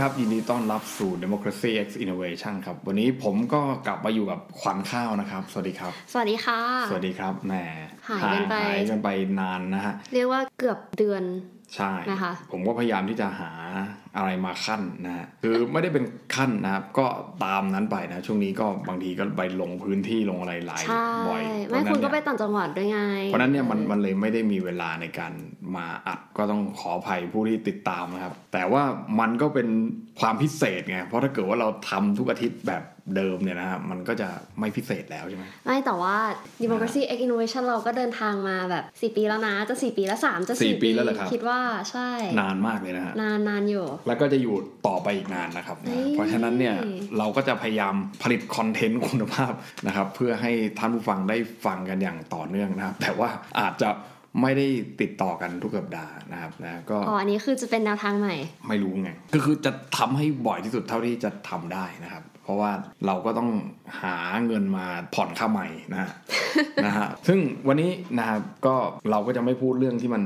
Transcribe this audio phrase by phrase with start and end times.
[0.00, 6.60] ครับ ยินดีต้อนรับสู่ Democracy X Innovation ครับ วันนี้ผมก็กลับมาอยู่กับขวัญข้าวนะครับ สวัสดีครับ สวัสดีค่ะ
[6.90, 7.54] สวัสดีครับแหม
[8.22, 9.08] หายกันไปหายกันไป
[9.40, 11.22] นานนะฮะ เรียกว่าเกือบเดือน
[11.76, 13.52] ใช่นะคะผมก็พยายามที่จะหา
[14.16, 17.06] อะไรมาขั้นนะฮะคือไม่ได้เป็นขั้นนะครับก็
[17.44, 25.32] ตามนั้นไปนะ ช่วงนี้ก็บางทีก็ไปลงพื้นที่ลงอะไรหลายใช่บ่อยไม่คุณก็ไปเพราะฉะนั้นเนี่ยต่างจังหวัดด้วยไง เพราะฉะนั้นเนี่ยมันมันเลยไม่ได้มีเวลาในการ
[25.76, 28.82] มาอัดก็ต้องขออภัยผู้ที่ติดตามนะครับ แต่ว่า
[29.20, 29.68] มันก็เป็น
[30.20, 32.82] ความพิเศษไงเพราะถ้าเกิดว่าเราทำทุกอาทิตย์แบบ
[33.16, 36.16] เดิมเนี่ยนะครับมันก็จะไม่พิเศษแล้วใช่ไหมไม่แต่ว่า
[36.62, 46.74] Democracy X Innovation เราก็เดินทางมาแบบ 4 ปีแล้วนะ จะ 4 ปีแล้ว 3 จะสี่4ปีแล้วเหรอครับคิดว่าใช่ นานมากเลยนะฮะนานนานอยู่ แล้วก็จะอยู่ต่อไปอีกนานนะครับเฮ้นะยเพราะฉะนั้นเนี่ย
[47.18, 49.52] เราก็จะพยายามผลิตคอนเทนต์คุณภาพ
[49.86, 53.28] นะครับ เพื่อให้ท่านผู้ฟังได้ฟังกันอย่างต่อเนื่องนะครับ แต่ว่า
[53.60, 53.90] อาจจะ
[54.40, 54.66] ไม่ได้
[55.00, 58.34] ติดต่อกันทุกสัปดาห์นะครับนะก็อ๋ออันนี้คือจะเป็นแนวทางใหม่
[58.68, 62.70] ไม่รู้ไงก็คือจะทำให้บ่อยที่สุดเท่าที่จะทำได้นะครับ เพราะว่า
[63.06, 63.50] เราก็ต้อง
[64.02, 66.10] หาเงินมาผ่อนค่าใหม่นะฮะ
[66.84, 68.74] นะฮะซึ่งวันนี้นะครับก็
[69.10, 70.22] เราก็จะไม่พูดเรื่องที่มัน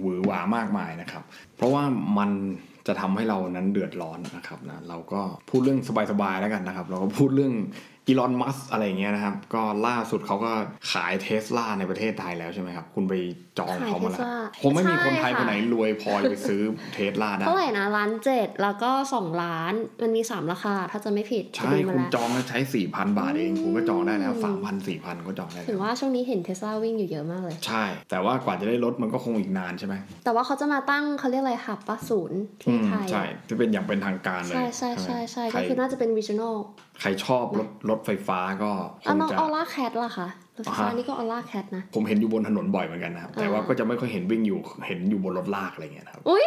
[0.00, 1.22] หวือหวามากมายนะครับ
[1.56, 1.82] เพราะว่า
[2.18, 2.30] มัน
[2.86, 7.54] จะทำให้เรานั้นเดือดร้อนนะครับนะเราก็พูดเรื่องสบายๆแล้วกันนะครับ เราก็พูดเรื่อง
[8.08, 10.52] อีลอนมัสอะไรอย่างเงี้ยนะครับ ก็ล่าสุดเขาก็
[10.92, 13.14] ขายเทสลาในประเทศไทยแล้วใช่ไหมครับ คุณไป
[13.58, 16.62] จองเขามาแล้วขาย Tesla ผมไม่มีคนไทยใช่คนค่ะไหนรวยพอจะไปซื้อ
[16.94, 19.72] เทสลาได้เท่าไหร่นะล้านเจ็ดแล้วก็2ล้าน
[20.02, 29.94] มันมี3ราคา ถ้าจะไม่ผิด ใช่จะดูมาคุณแล้วจองแล้วใช้สี่พันบาทเองอืมคุณก็จองได้แล้วสามพันสี่พันก็จองได้ถึแล้งวว่าช่วงนี้เห็นเทสลาวิ่งอยู่เยอะมากเลย ใช่ แต่ว่ากว่าจะได้รถมันก็คงอีกนานใช่ไหม
[30.24, 36.56] แต่ว่าเขาจะมาตั้งเขาเรียกอะไรหับปะศูนย์อืที่มไทยใช่ที่เป็นอย่างเป็นทางการเลยใช่ใช่ไหมใช่ใช่ใครก็คือน่าจะเป็น regional
[37.00, 38.70] ใครชอบรถรถไฟฟ้าก็
[39.04, 46.46] คอะงน้องจะออร่าแคทล่ะคะรถไฟฟ้าอ่าฮะนี่ก็ออร่าแคทนะ ผมเห็นอยู่บนถนนบ่อยเหมือนกันนะครับ แต่ว่าอ่าก็จะไม่ค่อยเห็นวิ่งอยู่เห็นอยู่บนรถลากอะไรเงี้ยนะครับ อุ้ย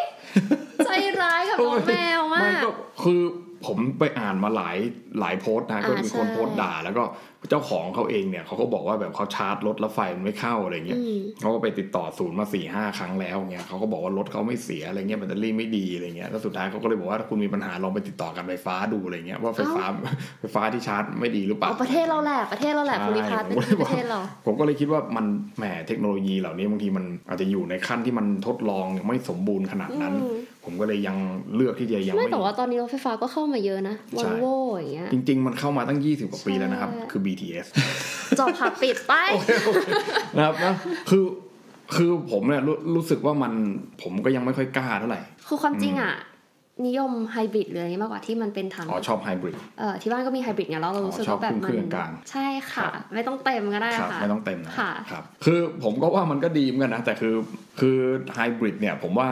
[0.86, 0.90] ใจ
[1.22, 2.70] ร้ายกับน้องแมวมาไม่กก็
[3.04, 3.22] คือ
[3.66, 4.78] ผมไปอ่านมาหลาย
[5.20, 7.04] หลายโพสต์นะอ่าก็มีคนใช่โพสต์ด่าแล้วก็
[7.50, 19.84] เจ้าของเขาเองเนี่ยเขาก็บอกว่าแบบเขาชาร์จรถแล้วไฟมันไม่เข้าอะไรเงี้ยอืมเขาก็ไปติดต่อศูนย์มาสี่ห้าครั้งแล้วเงี้ยเขาก็บอกว่ารถเขาไม่เสียอะไรเงี้ยแบตเตอรี่ไม่ดีอะไรเงี้ยแล้วสุดท้ายเขาก็เลยบอกว่าถ้าคุณมีปัญหาลองไปติดต่อการไฟฟ้าดูอะไรเงี้ยว่าไฟฟ้า
[20.40, 25.26] ไฟฟ้าที่ชาร์จไม่ดีหรือเปล่าเอาประเทศเราแหละประเทศเราแหละใช่ภูมิพัฒน์เป็นผมก็เลยบอกประเทศเราผมก็เลยคิดว่ามัน
[25.58, 30.36] แหมเทคโนโลยีเหล่านี้บางทีมันอาจจะอยู่ในขั้นที่มันทดลองยังไม่สมบูรณ์ขนาดนั้นอืม
[30.66, 31.18] ผมก็เลยยัง
[31.56, 34.46] เลือกที่จะยังไม่ไม่แต่ว่าตอนนี้รถไฟฟ้าก็เข้ามาเยอะนะวอใช่ลโว
[34.76, 37.68] อย่างเงี้ยจริง ๆ มันเข้ามาตั้ง 20 กว่าปีแล้วนะครับใช่คือ BTS
[38.40, 39.14] จบค่ะปิดไป
[40.38, 40.74] นะครับนะ
[41.10, 41.26] คือ
[41.96, 43.54] คือผมเนี่ยรู้รู้สึกว่ามัน
[44.02, 46.16] ผมก็ยังไม่ค่อยกล้าเท่าไหร่ คือความจริงอะ
[46.88, 57.36] นิยมไฮบริดเลยมากกว่าที่มันเป็นถังอ๋อชอบไฮบริดเออที่บ้านก็มีไฮบริดไงแล้วเรารู้สึกอ๋อชอบว่าแบบเคมัรื่นองกลางใช่ค่ะครับไม่ต้องเต็มก็ได้ครับค่ะไม่ต้องเต็มนะค่ะครับคือผมก็ว่ามันก็ดีเหมือนกันนะแต่คือ
[57.80, 57.98] คือ
[58.34, 59.30] ไฮบริดเนี่ยผมว่า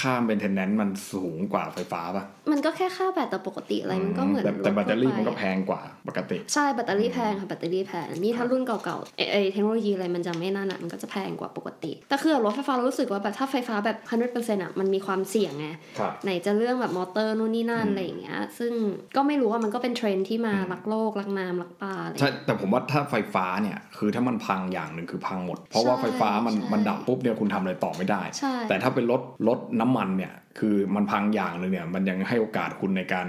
[0.00, 13.96] ค่าเ a นเทนแนนซ์มันสูงกว่าไฟฟ้าป่ะมันก็แค่ค่าแบตแต่ปกติอะไรมันก็เหมือนแต่แต่ถแบตเตอรี่ทั่วไปมันก็แพงกว่าปกติ ใช่แบตเตอรี่แพงค่ะแบตเตอรี่แพงนี่ถ้ารุ่นเก่าๆเอเอเทคโนโลยีอะไรมันจะไม่นั่นอะมันก็จะแพงกว่าปกติ แต่คือรถไฟฟ้าเรารู้สึกว่าแบบถ้าไฟฟ้าแบบ
[14.34, 15.66] 100%อะมันมีความเสี่ยงไง
[15.98, 18.72] ครับไหนจะเรื่องแบบมอเตอร์นู่นนี่นั่นอืมอะไรอย่างเงี้ยซึ่ง
[19.16, 33.26] ก็ไม่รู้ว่ามันก็เป็นเทรนด์ที่มารักโลกรักน้ำรักป่าอะไรใช่แต่ผมว่าถ้าไฟฟ้าเนี่ยคือถ้ามันพังอย่างหนึ่งคือพังหมด เพราะว่าใช่ไฟฟ้ามันใช่มันดับปุ๊บเนี่ยคุณทำอะไรต่อไม่ได้ใช่แต่ถ้าเป็นรถรถน้ำมันเนี่ย คือมันพังอย่างหนึ่งเนี่ย มันยังให้โอกาสคุณในการ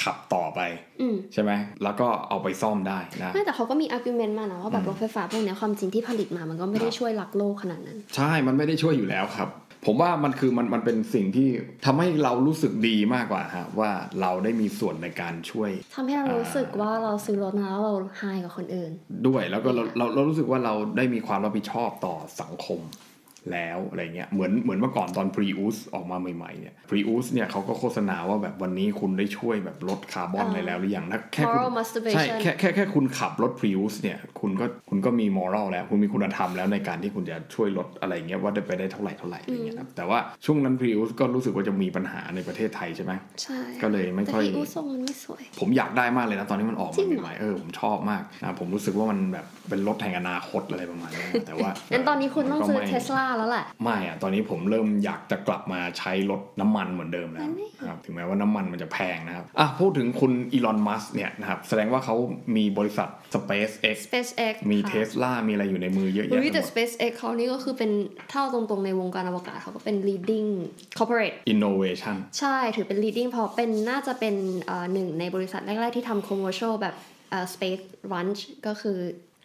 [0.00, 0.60] ขับต่อไป
[1.00, 1.50] อืมใช่ไหม
[1.82, 9.50] แล้วก็เอาไปซ่อมได้นะไม่แต่เขาก็มี argument มานะว่าแบบรถไฟฟ้าพวกเนี้ยความจริงที่ผลิตมามันก็ไม่ได้ครับช่วยรักโลกขนาดนั้น ใช่มันไม่ได้ช่วยอยู่แล้วครับ
[9.86, 11.48] ผมว่ามันคือมันมันเป็นสิ่งที่
[11.84, 13.90] ทำให้เรารู้สึกดีมากกว่าฮะว่า
[14.20, 18.92] เราได้มีส่วนในการช่วยทำให้เรารู้สึกว่าเราซื้อรถมาแล้วเราไฮกับคนอื่น
[19.26, 22.80] ด้วยแล้วก็เราเราเรารู้สึกว่าเราได้มีความรับผิดชอบต่อสังคม
[23.52, 43.12] แล้วอะไรเงี้ยเหมือนเหมือนเมื่อก่อนตอน Prius ออกมาใหม่ๆเนี่ย Prius เนี่ยเขาก็โฆษณาว่าแบบวันนี้คุณได้ช่วยแบบลดคาร์บอนอ่าอะไรแล้วหรือยังถ้าแค่คุณ moral masturbation ใช่แค่แค่แค่คุณขับรถ Prius เนี่ยคุณก็คุณก็มีมอรัลแล้ว คุณมีคุณธรรมแล้วในการที่คุณจะช่วยลดอะไรเงี้ยว่าได้ไปได้เท่าไหร่เท่าไหร่อะไรเงี้ยครับแต่ว่าช่วงนั้น Prius ก็รู้สึกว่าจะมีปัญหาในประเทศไทยใช่ไหม
[43.42, 62.16] ใช่ก็เลยไม่แต่ค่อยพี่อู้ทรงมันไม่สวย ผมอยากได้มากเลยนะตอนนี้มันออกจริมางเหรอใหม่ๆเออผมชอบมากนะผมรู้สึกว่ามันแบบเป็นรถแห่งอนาคตอะไรประมาณนี้นะแต่ว่างั้นตอนนี้คุณต้องซื้อมันก็เทไม่สลาแล้วแหละ ไม่อะตอนนี้ผมเริ่มอยากจะกลับมาใช้รถน้ำมันเหมือนเดิมแล้วอันนี้นะครับถึงแม้ว่าน้ำมันมันจะแพงนะครับอะพูดถึงคุณอีลอนมัสเนี่ยนะครับแสดงว่าเขา
[62.56, 67.90] มีบริษัท SpaceX SpaceX มีค่ะเทสลามีอะไรอยู่ในมือเยอะแยะเฮ้ยไปแต่หมด SpaceX เขานี่ก็คือเป็น
[68.30, 70.48] เท่าตรงๆในวงการอวกาศเขาก็เป็น leading
[70.98, 74.34] corporate innovation ใช่ถือเป็น leading เพราะเป็นน่าจะเป็น
[74.66, 76.94] เอ่อหนึ่งในบริษัทแรกๆที่ทำ commercial แบบ
[77.30, 77.82] เอ่อ space
[78.12, 78.98] launch ก็คือ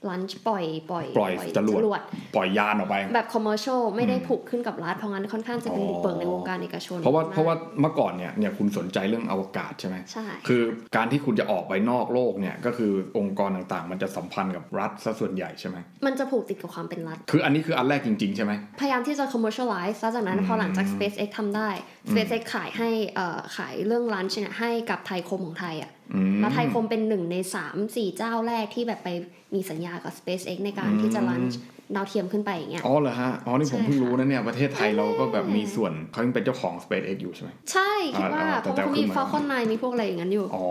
[0.10, 2.02] ลันช์ปล่อยปล่อยปล่อยจรวด
[2.36, 10.62] ปล่อยยานออกไป แบบคอมเมอร์เชลไม่ได้ผูกขึ้นกับรัฐเพราะงั้นค่อนข้างจะเป็นบุกเบิกในวงการเอกชน เพราะว่ามกเพราะว่าเมื่อก่อนเนี่ยเนี่ยคุณสนใจเรื่องอวกาศใช่ไหมใช่คือ
[10.96, 21.70] การที่คุณจะออกไปนอกโลกเนี่ยก็คือองค์กรต่างๆ มันจะสัมพันธ์กับรัฐซะส่วนใหญ่ใช่ไหมมันจะผูกติดกับความเป็นรัฐ คืออันนี้คืออันแรกจริงๆใช่ไหมพยายามที่จะ commercialize แล้วจากนั้นอืมพอหลังจาก SpaceX ทำได้
[22.12, 26.01] SpaceX ขายให้เอ่อขายเรื่องลันช์เนี่ยให้กับไทยคมของไทยอะอืม
[26.42, 27.36] แล้วไทยคมเป็นหนึ่งใน
[27.66, 29.10] 3 4เจ้าแรกที่แบบไป
[29.56, 31.60] มีสัญญากับ SpaceX ในการอืมที่จะลันช์
[31.96, 40.68] ดาวเทียมขึ้นไปอย่างเงี้ย อ๋อเหรอฮะ อ๋อ นี่ผมใช่เพิ่งรู้ค่ะนะเนี่ย ประเทศไทยเราก็แบบมีส่วนเขายังเป็นเจ้าของ SpaceX อยู่ใช่ไหม ใช่ คิดว่าอ่าเพแต่ราะแต่เขามีขึ้นมา Falcon 9 มีพวกอะไรอย่างนั้นอยู่ อ๋อ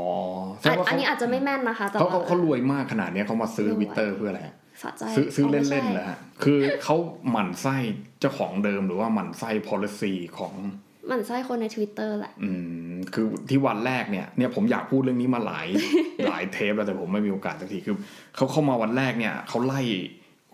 [0.60, 6.96] แสดอะงว่าอันเขานี้อาจจะไม่แม่นนะคะแต่เขาว่าเขาเขารวยมากขนาดเนี้ยเขามาซื้อรวยวิตเตอร์เพื่ออะไรฮะสะใจซื้อซื้อไม่เล่นๆใช่เหรอฮะ คือเขา
[7.30, 7.76] หมั่นไส้
[8.20, 10.54] เจ้าของเดิมหรือว่าหมั่นไส้ policy ของ
[11.10, 12.50] มันไส้คนใน Twitter แหละ อื
[12.92, 15.66] ม คือที่วันแรกเนี่ย เนี่ยผมอยากพูดเรื่องนี้มาหลาย
[16.26, 17.96] หลายเทปแล้วแต่ผมไม่มีโอกาสสักที คือ
[18.36, 19.80] เขาเข้ามาวันแรกเนี่ยเขาไล่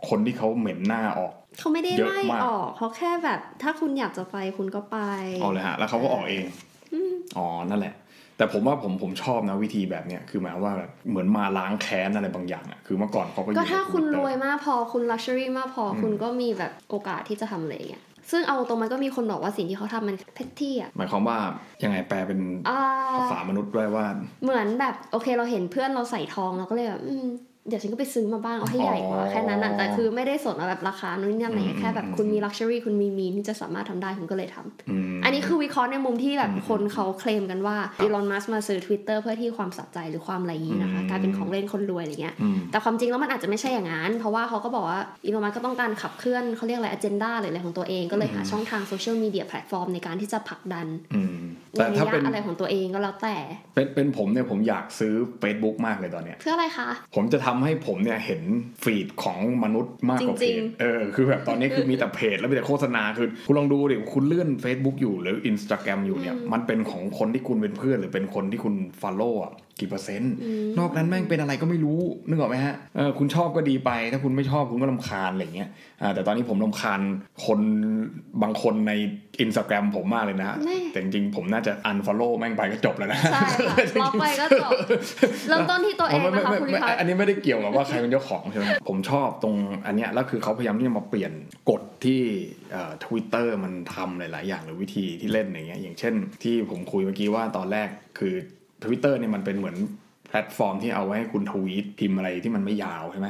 [0.08, 4.98] คนที่เขาเหม็นหน้าออก เขาไม่ได้เยอะไล่มากออกเขาแค่แบบ ถ้าคุณอยากจะไปคุณก็ไป
[5.42, 6.44] เอาเลยฮะ แล้วเขาก็ออกเอง
[7.38, 7.94] อ๋อ นั่นแหละ
[8.38, 21.38] แต่ผมว่าผมผมชอบนะวิธีแบบเนี้ย คือหมายว่าแบบเหมือนมาล้างแค้นอะไรบางอย่างอะคือเมื่อก่อนเขาก็อยู่ก็ถ้าในคุณ Twitter รวยมากพอคุณลักชัวรี่มากพออคุณก็มีแบบโอกาสที่จะทำอะไรอย่างเงี้ย ซึ่งเอาตรงมันก็มีคนบอกว่าสิ่งที่เขาทำมันเพชที่อะหมายความว่า
[21.84, 22.80] ยังไงแปลเป็นอ่า
[23.18, 24.06] ภาษามนุษย์ด้วยว่า
[24.44, 27.26] เหมือนแบบโอเคเราเห็นเพื่อนเราใส่ทองเราก็เลยแบบอืม
[27.68, 51.36] เดี๋ยวฉันก็ไปซื้อมาบ้างเอาให้ใหญ่กว่าอ๋อแค่นั้นอะแต่คือไม่ได้สนว่าแบบราคานู่นนี่นั่นอะไรเงี้ยแค่แบบอืมคุณมีลักชัวรี่คุณมีมีนที่จะสามารถทำได้คุณก็เลยทำอืมอันนี้คือวิเคราะห์ในมุมที่แบบคนเขาเคลมกันว่าอีลอนมัสก์มาซื้อ Twitter เพื่อที่ความสะใจหรือความอะไรอย่างนี้นะคะอืมกลายเป็นของเล่นคนรวยอะไรเงี้ยอืมแต่ความจริงแล้วมันอาจจะไม่ใช่อย่างนั้น เพราะว่าเขาก็บอกว่าอีลอนมัสก์ก็ต้องการขับเคลื่อนเขาเรียกอะไรอ g e n d a หรืออะไรของตัวเองก็เลยหาช่องทาง social media platform ในการที่จะผลักดันอืม
[51.76, 53.36] ในแต่ระถ้ายะเป็นอะไรของตัวเองก็แล้วแต่
[53.74, 58.42] เป็นเป็นผมเนี่ยผมอยากซื้อ Facebook มากเลยตอนเนี้ยเพื่ออะไรคะผมจะทำให้ผมเนี่ยเห็น
[58.82, 70.34] feed ของมนุษย์มากกว่าเพจริงเออคือแบบตอนนี้คือมีแต่เพจแล้วมีแต่โฆษณาคือคุณลองดูดิคุณเลื่อน Facebook อยู่หรือ Instagram อยู่เนี่ยมันเป็นของคนที่คุณเป็นเพื่อนหรือเป็นคนที่คุณ Follow อะ กี่เปอร์เซ็นต์
[70.78, 75.68] นอกนั้นแม่งเป็นอะไรก็ไม่รู้นึกออกไหมฮะเออคุณชอบก็ดีไป ถ้าคุณไม่ชอบคุณก็ลำคาญอะไรเงี้ย
[76.02, 77.00] อ่าแต่ตอนนี้ผมลำคาญ
[77.46, 77.60] คน
[78.42, 78.92] บางคนใน
[79.44, 83.60] Instagram ผมมากเลยนะฮะแน่แต่จริงๆผมน่าจะ unfollow แม่งไปก็จบแล้วนะใช่ค่ะ
[84.02, 84.72] ล็อกไปก็จบ
[85.48, 89.54] เริ่มต้นที่ตัวเองนะคะไม่คุณไม่ลิไม่พัฒน์อันนี้ไม่ได้เกี่ยวกับว่าใครเป็นเจ้าของใช่ไหมผมชอบตรง
[89.86, 91.32] อันเนี้ยแล้วคือเขาพยายามที่จะมาเปลี่ยน
[91.70, 92.20] กฎที่
[93.04, 97.88] ทวิตเตอร์มันทำหลาย ๆ อย่างหรือวิธีที่เล่นอย่างเงี้ยอย่างเช่น ที่ผมคุยเมื่อกี้ว่าตอนแรก
[98.18, 98.34] คือ
[98.86, 99.76] ทวิตเตอร์เนี่ยมันเป็นเหมือน
[100.28, 103.28] แพลตฟอร์มที่เอาไว้ให้คุณทวีตพิมพ์อะไรที่มันไม่ยาวใช่ไหม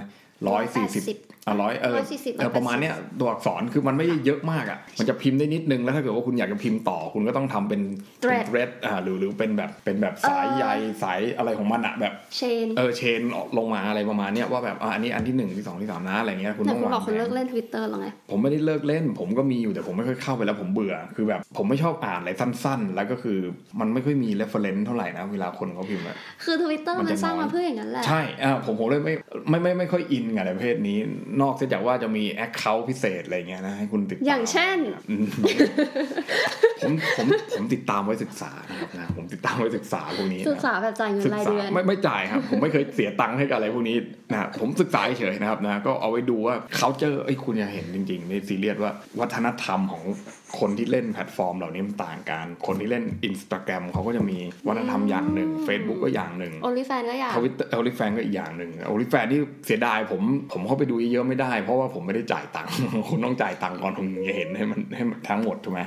[0.48, 7.80] ร้อยสี่สิบอะร้อยเออ140เออประมาณเนี้ยตัวอักษรคือมันไม่ได้เยอะมากอะ มันจะพิมพ์ได้นิดนึงแล้วถ้าเกิดว่าคุณอยากจะพิมพ์ต่อคุณก็ต้องทำเป็น
[8.22, 10.64] thread เออ thread อ่าหรือหรือเป็นแบบเป็นแบบสายใย
[11.02, 13.20] สายอะไรของมันอะแบบ chain เออ chain
[13.58, 23.38] ลงมาอะไรประมาณเนี้ยว่าแบบอะอันนี้อันที่หนึ่งที่สองที่สามนะอะไรเงี้ยคุณแต่ต้องคุณวางบอกคุณแผเลินกเล่น Twitter แล้วไงผมไม่ได้เลิกเล่น ผมก็มีอยู่แต่ผมไม่ค่อยเข้าไปแล้วผมเบื่อคือแบบผมไม่ชอบอ่านอะไรสั้น ๆ แล้วก็คือ
[23.80, 29.14] มันไม่ค่อยมี reference เท่าไหร่นะเวลาคนเขาพิมพ์อะคือ Twitter มันมัจะนสร้างน้อยมาเพื่ออย่างนั้นแหละใช่อ่าผมผมเลยไม่
[29.48, 30.98] ไม่ไม่ไม่ค่อยอินกับอะไรประเภทนี้
[31.42, 34.78] นอกจากว่าจะมีแอคเคาท์พิเศษอะไรเงี้ยนะให้คุณติดตามอย่างเช่น
[35.10, 35.26] อืม
[36.82, 37.26] ผมผม
[37.56, 43.96] ผมติดตามไว้ศึกษานะครับนะผมติดตามไว้ศึกษาพวกนี้นะศึกษาแบบจ่ายเงินศึกรายษาเดือนไม่ไม่จ่ายครับ ผมไม่เคยเสียตังค์ให้กับอะไรพวกนี้
[44.32, 50.04] นะผมศึกษาเฉยๆนะครับนะก็เอาไว้ดูว่าเขาเจอไอ้ยคุณจะเห็นจริงๆในซีเรียสว่าวัฒนธรรมของ
[50.60, 60.22] คนที่เล่นแพลตฟอร์มเหล่านี้มันต่างกัน คนที่เล่น Instagram เขาก็จะมีวัฒนธรรมอย่างหนึ่ง Facebook ก็อย่างหนึ่งโอลิแฟนก็อยากทวิต OnlyFans ก็อีกอย่างหนึ่ง OnlyFans ที่เสียดายผม
[60.52, 62.72] ผมเข้าไปดูเยอะๆไม่ได้ เพราะว่าผมไม่ได้จ่ายตังค์
[63.08, 65.80] คุณต้องจ่ายตังค์ก่อนถึงจะเห็นให้มันให้มันทั้งหมดถูกไหม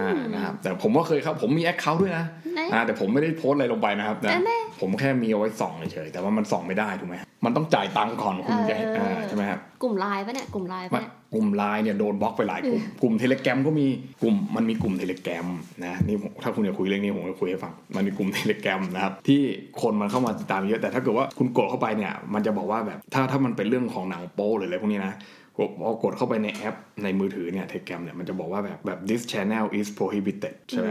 [0.00, 2.26] อ่านะครับแต่ผมก็เคยครับผมมี account ด้วยนะ
[2.56, 13.86] แน่อ่าแต่ผมไม่ได้โพสต์อะไรลงไปนะครับนะแน่ผมแค่มีเอาไว้ส่องเฉยๆแต่ว่ามันส่องไม่ได้ถูกไหม มันต้องจ่ายตังค์ก่อนคุณจะเห็นเอออ่อ่าใช่ไหมครับกลุ่มไลน์ปะเนี่ยกลุ่มไลน์ปะไม่เนี่ยกลุ่มไลน์เนี่ยโดนบล็อกไปหลายกลุ่มกลุ่มเทเลแกรมก็มี
[14.22, 15.46] กลุ่มมันมีกลุ่มเทเลแกรม
[15.84, 19.40] นะนี่ผมถ้าคุณอยากคุยเรื่องนี้ผมจะคุยให้ฟังมันมีกลุ่มเทเลแกรมนะครับที่
[19.82, 25.14] คนมันเข้ามาติดตามเยอะแต่ถ้าเกิดว่าคุณกดเข้าไปเนี่ยมันจะบอกว่าแบบถ้าถ้ามันเป็นเรื่องของหนังโป๊หรืออะไรพวกนี้นะ
[25.58, 30.90] กดพอกดเข้าไปในแอปในมือถือเนี่ยเทเลแกรมเนี่ยมันจะบอกว่าแบบแบบ this channel is prohibited ใช่ไหม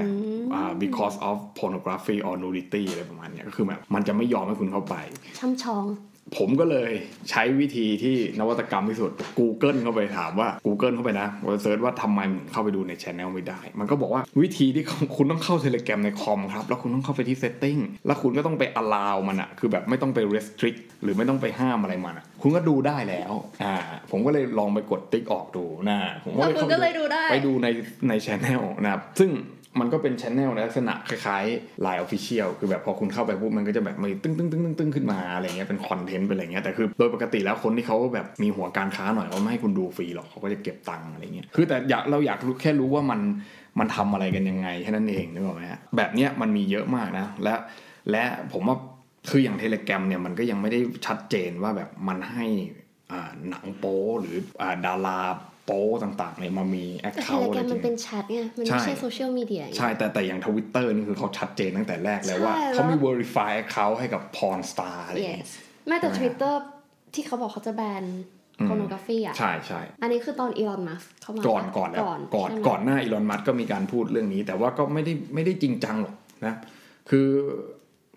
[0.54, 4.96] อ่า because of pornography or nudity อะไรประมาณเนี้ยก็คือแบบมันจะไม่ยอมให้คุณเข้าไป
[5.40, 5.86] ช่ำชอง
[6.38, 6.92] ผมก็เลย
[7.30, 14.84] ใช้วิธีที่นวัตกรรมที่สุด Google เข้าไปถามว่า Google เข้าไปนะว่า search ว่าทำไมมันเข้าไปดูในช anel ไม่ได้ มันก็บอกว่าวิธีที่
[15.16, 23.34] คุณต้องเข้า Telegram ในคอมครับ แล้วคุณต้องเข้าไปที่ setting แล้วคุณก็ต้องไป allow มันอะคือแบบไม่ต้องไป restrict หรือไม่ต้องไปห้ามอะไรมันอะคุณก็ดูได้แล้ว
[23.64, 23.76] อ่า
[24.12, 27.68] ผมก็เลยลองไปกดติ๊กออกดูนะผมก็เลยแล้วคุณก็เลยดูได้ไปดูใน
[28.10, 29.32] ใน channel นะครับซึ่ง
[29.80, 43.22] มันก็เป็น channel ในลักษณะคล้ายๆ Line Official คือแบบพอคุณเข้าไปปุ๊บมันก็จะแบบมีตึ้งตึ้งตึ้งตึ้งตึ้งขึ้นมาอะไรเงี้ยเป็นคอนเทนต์เป็นอะไรเงี้ยแต่คือโดยปกติแล้วคนที่เขาแบบมีหัวการค้าหน่อยเขาไม่ให้คุณดูฟรีหรอกเขาก็จะเก็บตังค์อะไรเงี้ยคือแต่อยากเราอยากรู้แค่รู้ว่ามัน
[43.80, 47.54] มันทำอะไรกันยังไงแค่นั้นเองนึกออกไหมฮะแบบเนี้ยมันมีเยอะมากนะและ
[48.12, 48.78] และผมว่า
[49.30, 52.46] คืออย่างเทเล g รมเนี่ยมันก็ยังไม่ได้ชัดเจนว่าแบบมันให้
[53.12, 55.20] อ่าหนังโป๊หรืออ่าดารา
[55.70, 65.52] โป๊ต่างๆเนี่ยมามีแอคแต่เคาเทท์เลอะไรแกรมจมัรินงเป็นแชทไงมันไม่ใช่ใช่โซเชียลมีเดียใช่ แต่แต่อย่างทวิตเตอร์นี่คือเขาชัดเจนตั้งแต่แรกแล้วว่าใช่เขามีแล้ว verify account ให้กับ porn star อะไรอย่างเงี้ย yes
[65.88, 66.54] ไม่แต่ใช่ไหม Twitter
[67.14, 68.06] ที่เขาบอกเขาจะแบน
[68.60, 76.54] อืมโ o โนกราฟีอะใช่ใช่อันนี้คือตอนอีลอนมัสเข้ามาก่อนก่อนแล้วก่อนก่อนใช่ไหมก่อนหน้าอีลอนมัสก็มีการพูดเรื่องนี้ แต่ว่าก็ไม่ได้ไม่ได้จริงจังหรอกนะ
[77.10, 77.28] คือ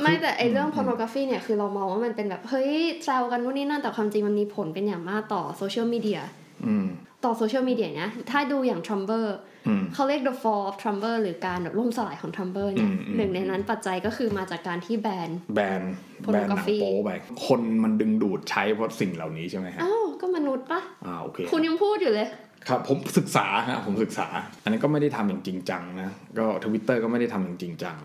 [0.03, 2.73] ไม่แต่ไอเรื่อง pornography เนี่ยคือเรามองว่ามันเป็นแบบ เฮ้ย
[3.05, 6.21] แซวกันนู่นนี่นั่นแต่ความจริงมันมีผลเป็นอย่างมากต่อโซเชียลมีเดีย
[6.67, 6.87] อืม
[7.25, 9.27] ต่อโซเชียลมีเดียเนี่ยถ้าดูอย่าง Trumper
[9.67, 15.83] อืมเขาเรียก the fall of Trumper หรือการแบบล่มสลายของ Trumper เนี่ยอืมอืมหนึ่งในนั้นปัจจัยก็คือมาจากการที่แบนแบน
[16.33, 17.11] แบนหนัง Pornography โป๊ไป
[17.47, 22.29] คนมันดึงดูดใช้เพราะสิ่งเหล่านี้ใช่ไหมฮะอ้าวก็มนุษย์ปะอ่าโอเคคุณยังพูดอยู่เลย
[22.69, 24.27] ครับผมศึกษาฮะผมศึกษา
[24.63, 27.97] อันนี้นก็ไม่ได้ทำอย่างจริงจังนะก็ทวิตเตอร์ก็ไม่ได้ทำอย่างจริงจัง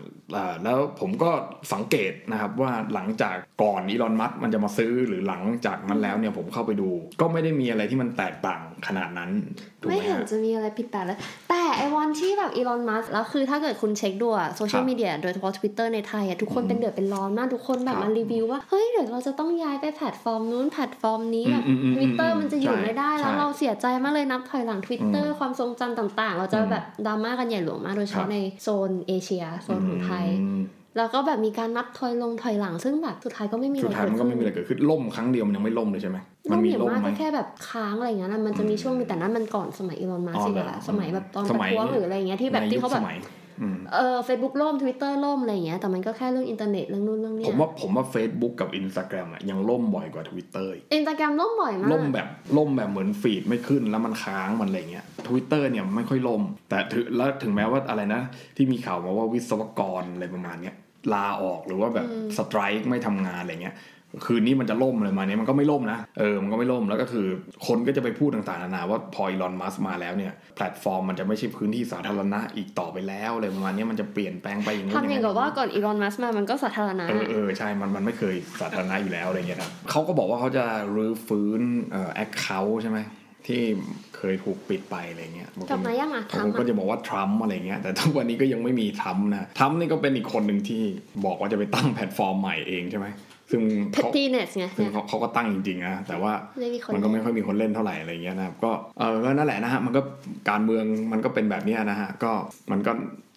[0.64, 1.30] แล้วผมก็
[1.72, 9.30] สังเกตนะครับว่าหลังจากก่อนอีลอนมัสมันจะมาซื้อหรือหลังจากนั้นแล้วเนี่ยผมเข้าไปดู ก็ไม่ได้มีอะไรที่มันแตกต่างขนาดนั้น
[9.88, 30.60] ไม่เห็นจะมีอะไรผิดแปลกเลยแต่ไอวันที่ แบบอีลอนมัสแล้วคือถ้าเกิดคุณเช็คดูอะโซเชียลรับมีเดียครับโดยเฉพาะ Twitter ในไทยอะทุกคนเป็นเดือดเป็นร้อนมากทุกคนแบบครับมารีวิวว่าเฮ้ยเดี๋ยวเราจะต้องย้ายไปแพลตฟอร์มนู้นแพลตฟอร์มนี้แบบอืมอืมอืมทวิตเตอร์มันจะอยู่ใช่ไม่ได้แล้วใช่เราเสียใจมากเลยนับถอยหลัง Twitter ความทรงจำต่าง ๆ เราจะแบบดราม่ากันใหญ่หลวงมากโดยเฉครัพาะบในโซนเอเชียโซนของไทยอืม
[30.96, 36.18] แล้วก็แบบมีการนับถอยลงถอยหลังซึ่งแบบสุดท้ายก็ไม่มีอะสุดไรท้ายเกิดมันก็ขึ้ไม่มีอะไรนเกิดขึ้นล่มครั้งเดียวมันยังไม่ล่มเลยใช่ไหม
[36.50, 43.18] มัล่มมีอย่างล่มมากไหมก็แค่แบบค้างอะไรอย่างเงี้ยนะมันจะมีช่วงหนึงแต่นั้นมันก่อนสมัยอีลอนมัสอ๋อสิเหรอแหละสมัยแบบตอนสประมัยท้วงหรืออะไรอย่างเงี้ยที่แบบในที่ยุคเขาแบสบมัย
[43.62, 58.22] อืมเออเฟซบุ๊กล่มทวิตเตอร์ล่มอะไรอย่างเงี้ยแต่มันก็แค่เรื่องอินเทอร์เน็ตเรื่องนู่นเรื่องผเนี้มว่าผมว่า Facebook กับ Instagram อะยังล่มบ่อยกว่า Twitter อีกอินสตาแกรมล่มบ่อยมากล่มแบบล่มแบบเหมือนฟีดไม่ขึ้นแล้วมันค้างมันอะไรเงี้ย Twitter เนี่ยไม่ค่อยล่ม แต่ถึงแล้วถึงแม้ว่าอะไรนะ
[58.56, 60.74] ที่มีข่าวมาว่าวิศวกรอะไรประมาณเนี้ย
[61.14, 63.74] ลาออกหรือว่าแบบสไตร์ไม่ทำงานอะไรเงี้ย
[64.26, 67.26] คืนนี้มันจะล่มอะไรมาเนี้ยมันก็ไม่ล่มนะเออมันก็ไม่ล่มแล้วก็คือ
[67.66, 81.60] คนก็จะไปพูดต่างๆนานาว่าพออีลอนมัสมาแล้วเนี่ยแพลตฟอร์มมันจะไม่ใช่พื้นที่สาธารณะอีกต่อไปแล้วอะไรประมาณเนี้ยมันจะเปลี่ยนแปลงไปอย่างนี้ทำอย่างกับว่าก่อนอีลอนมัสมามันก็สาธารณะเออเออใช่มันมันไม่เคยสาธารณะอยู่แล้วอะไรเงี้ยครับเขาก็บอกว่าเขาจะรื้อฟื้น
[81.90, 83.00] เอ่อ account ใช่ไหม
[83.46, 83.62] ที่
[84.16, 90.82] เคยถูกปิดไปอะไรเงี้ยบางคนกลับมายังอะบางคนทำก็อะจะบอกว่าทรัมป์อะไรเงี้ย แต่ทุกวันนี้ก็ยังไม่มีทรัมป์นะทรัมป์นี่ก็เป็นอีกคนหนึ่งที่
[91.26, 93.06] บอกว่าจะไปตั้งแพลตฟอร์มใหม่เองใช่ไหม
[93.50, 93.62] ซึ่ง
[93.92, 100.00] เพเขาตีเนสไงซึ่งเนี่ยเขาเขาก็ตั้งจริงๆนะแต่ว่าไม่มีคนมันก็ไม่ค่อยมีคนเล่นเท่าไหร่อะไรเงี้ยนะครับ ก็เออก็นั่นแหละนะฮะมันก็
[100.50, 102.32] การเมืองมันก็เป็นแบบเนี้ยนะฮะก็
[102.70, 102.92] มันก็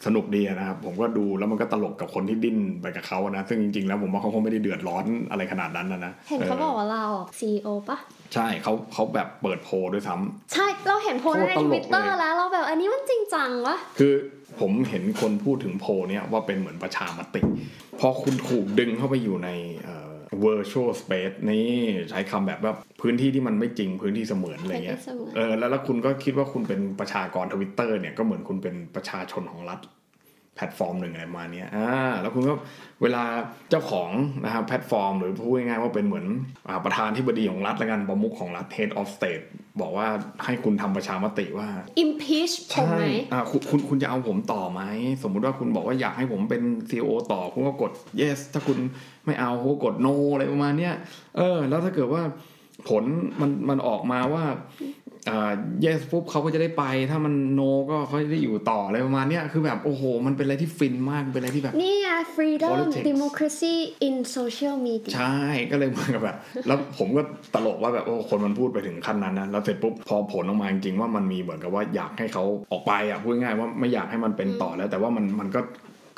[0.05, 7.97] สนุกดีนะครับผมก็ดูแล้วมันก็ตลกกับคนที่ดิ้นไปกับเขานะซึ่งจริงๆแล้วผมว่าเขาคงไม่ได้เดือดร้อนอะไรขนาดนั้นนะนะเห็นเขาเออบอกว่าลาออก CEO ปะ
[8.33, 14.13] ใช่เขาเขาแบบเปิดโพลด้วยซ้ำใช่เราเห็นโพสต์ในทวิตเตอร์โคตรตลกเลยแล้วเราแบบอันนี้มันจริงจังวะคือ
[14.59, 17.41] ผมเห็นคนพูดถึงโพลเนี่ยว่าเป็นเหมือนประชามติ
[17.99, 19.49] พอคุณถูกดึงเข้าไปอยู่ใน
[19.83, 20.00] เอ่อ
[20.45, 21.67] virtual space นี่
[22.09, 29.79] ใช้คำแบบว่าพื้นที่ที่มันไม่จริงพื้นที่เสมือนอะไรเงี้ยพื้นที่เสมือนเออแล้วแล้วคุณก็คิดว่าคุณเป็นประชากรทวิตเตอร์เนี่ยก็เหมือนคุณเป็นประชาชนของรัฐ
[30.55, 32.53] แพลตฟอร์มหนึ่งอะไรประมาณเนี้ยอ่าแล้วคุณก็
[33.01, 33.23] เวลา
[33.69, 34.09] เจ้าของ
[34.45, 36.25] นะครับแพลตฟอร์ม หรือพูดง่ายๆว่าเป็นเหมือน
[36.67, 39.45] อาประธานที่บดีของรัฐละกันประมุขของรัฐ head of state
[39.81, 40.07] บอกว่า
[40.45, 41.67] ให้คุณทำประชามติว่า
[42.03, 44.81] impeach ผมใช่ไหมอ่าคุณคุณคุณจะเอาผมต่อไหม
[45.23, 47.91] สมมุติว่าคุณบอกว่าอยากให้ผมเป็น CEO ต่อ คุณก็กด
[48.21, 48.77] yes ถ้าคุณ
[49.25, 50.93] ไม่เอาคุณก็กด no อะไรประมาณเนี้ย
[51.37, 52.23] เออ แล้วถ้าเกิดว่า
[52.89, 53.03] ผล
[53.41, 54.43] มันมันออกมาว่า
[55.29, 55.51] อ่า
[55.85, 63.75] yes ปุ๊บเขาก็จะได้ไป ถ้ามัน no ก็เขาจะได้อยู่ต่ออะไรประมาณเนี้ยคือแบบโอ้โห มันเป็นอะไรที่ฟินมากเป็นอะไรที่แบบนี่ไง freedom Politics democracy
[64.07, 65.37] in social media ใช่
[65.71, 67.21] ก็เลยเหมือนกับแบบ แล้วผมก็
[67.55, 75.59] ตลกว่าแบบโอ้คนมันพูดไปถึงขั้นนั้นนะแล้วเสร็จปุ๊บพอผลออกมาจริงๆว่ามันมีเหมือนกับว่าอยากให้เขาออกไปอะพูดง่ายๆว่าไม่อยากให้มันเป็นต่อแล้ว แต่ว่ามันมันก็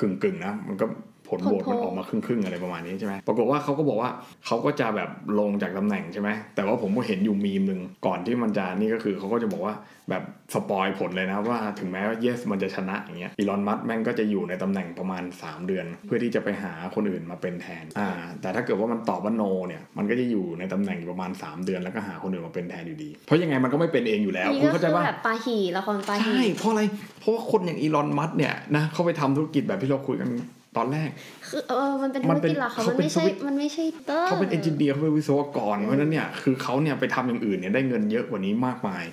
[0.00, 4.10] กึ่งกึ่งๆนะมันก็ผ ลโหวตผลโพลมันออกมาครึ่งๆอะไรประมาณนี้ใช่ไหมปรากฏว่าเขาก็บอกว่า
[4.46, 9.74] เขาก็จะแบบลงจากตำแหน่งใช่ไหมแต่ว่าผมก็เห็นอยู่มีมหนึ่งก่อนที่มันจะนี่ก็คือเขาก็จะบอกว่า
[10.10, 10.22] แบบ
[10.54, 18.10] สปอยผลเลยนะว่าถึงแม้ว่า yes มันจะชนะอย่างเงี้ยอีลอนมัสแม่งก็จะอยู่ในตำแหน่งประมาณ 3 เดือน เพื่อที่จะไปหาคนอื่นมาเป็นแทนอ่า
[18.40, 26.82] แต่ถ้าเกิดว่ามันตอบว่า no เนี่ยมันก็จะอยู่ในตำแหน่งอยู่ประมาณ 3 เดือนแล้วก็หาคนอื่นมาเป็นแทนอยู่ดี เพราะยังไงมันก็ไม่เป็นเองอยู่แล้วนี่คุณก็เข้าคืใจอป่ะแบบปาหีละครปาหีใช่เพราะอะไร
[27.20, 30.28] เพราะว่าคนอย่างอีลอนมัสเนี่ยนะเขาไปทำธุรกิจแบบที่เราคุยกัน
[30.76, 31.10] ตอนแรก
[31.48, 39.04] คือเออมันเป็นธุมัรนเป็นกิจหลักเขาเขามันเป็นไม่ใช่สวิตมันไม่ใช่เตอร์เขาเป็นเอนจิเนียร์เขาเป็นวิศวกรเพราะฉะนั้นเนี่ยคือเขาเนี่ยไปทำอย่างอื่นเนี่ยได้เงินเยอะกว่านี้มากมาย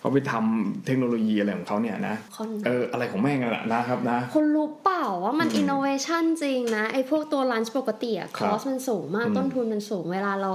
[0.00, 10.50] เขาไปทำเทคโนโลยีอะไรของเขาเนี่ยนะคนเอออะไรของแม่งกันแหละนะครับนะคุณรู้เปล่าว่ามันอืมอินโนเวชันจริงนะ ไอ้พวกตัวลันช์ปกติอะคครัอบสมันสูงมากอืมต้นทุนมันสูงเวลาเรา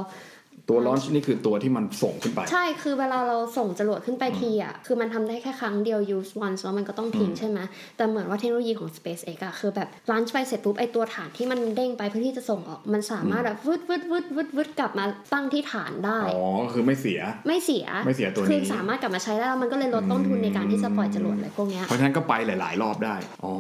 [0.70, 7.60] ตัวลอนช์นี่คือตัวที่มันส่งขึ้นไป ใช่คือเวลาเราส่งจรวดขึ้นไปทีอะคือมันทำได้แค่ครั้งเดียว use once แล้วมันก็ต้องทิ้งอืมใช่ไหม
[7.98, 23.54] แต่เหมือนว่าเทคโนโลยีของ SpaceX อะคือแบบลันช์ไปเสร็จปุ๊บไอตัวฐานที่มันเด้งไปเพื่อที่จะส่งออกมันสามารถแบบวืดวืดวืดวืดวืดกลับมาตั้งที่ฐานได้อ๋อก็คือไม่เสียไม่เสียไม่เสียตัวนี้คือสามารถกลับมาใช้ได้แล้วมันก็เลยลดต้นทุนในการที่จะปล่อยจรวดอะไรพวกเนี้ยเพราะฉะนั้นก็ไปหลาย ๆ รอบได้อ๋อ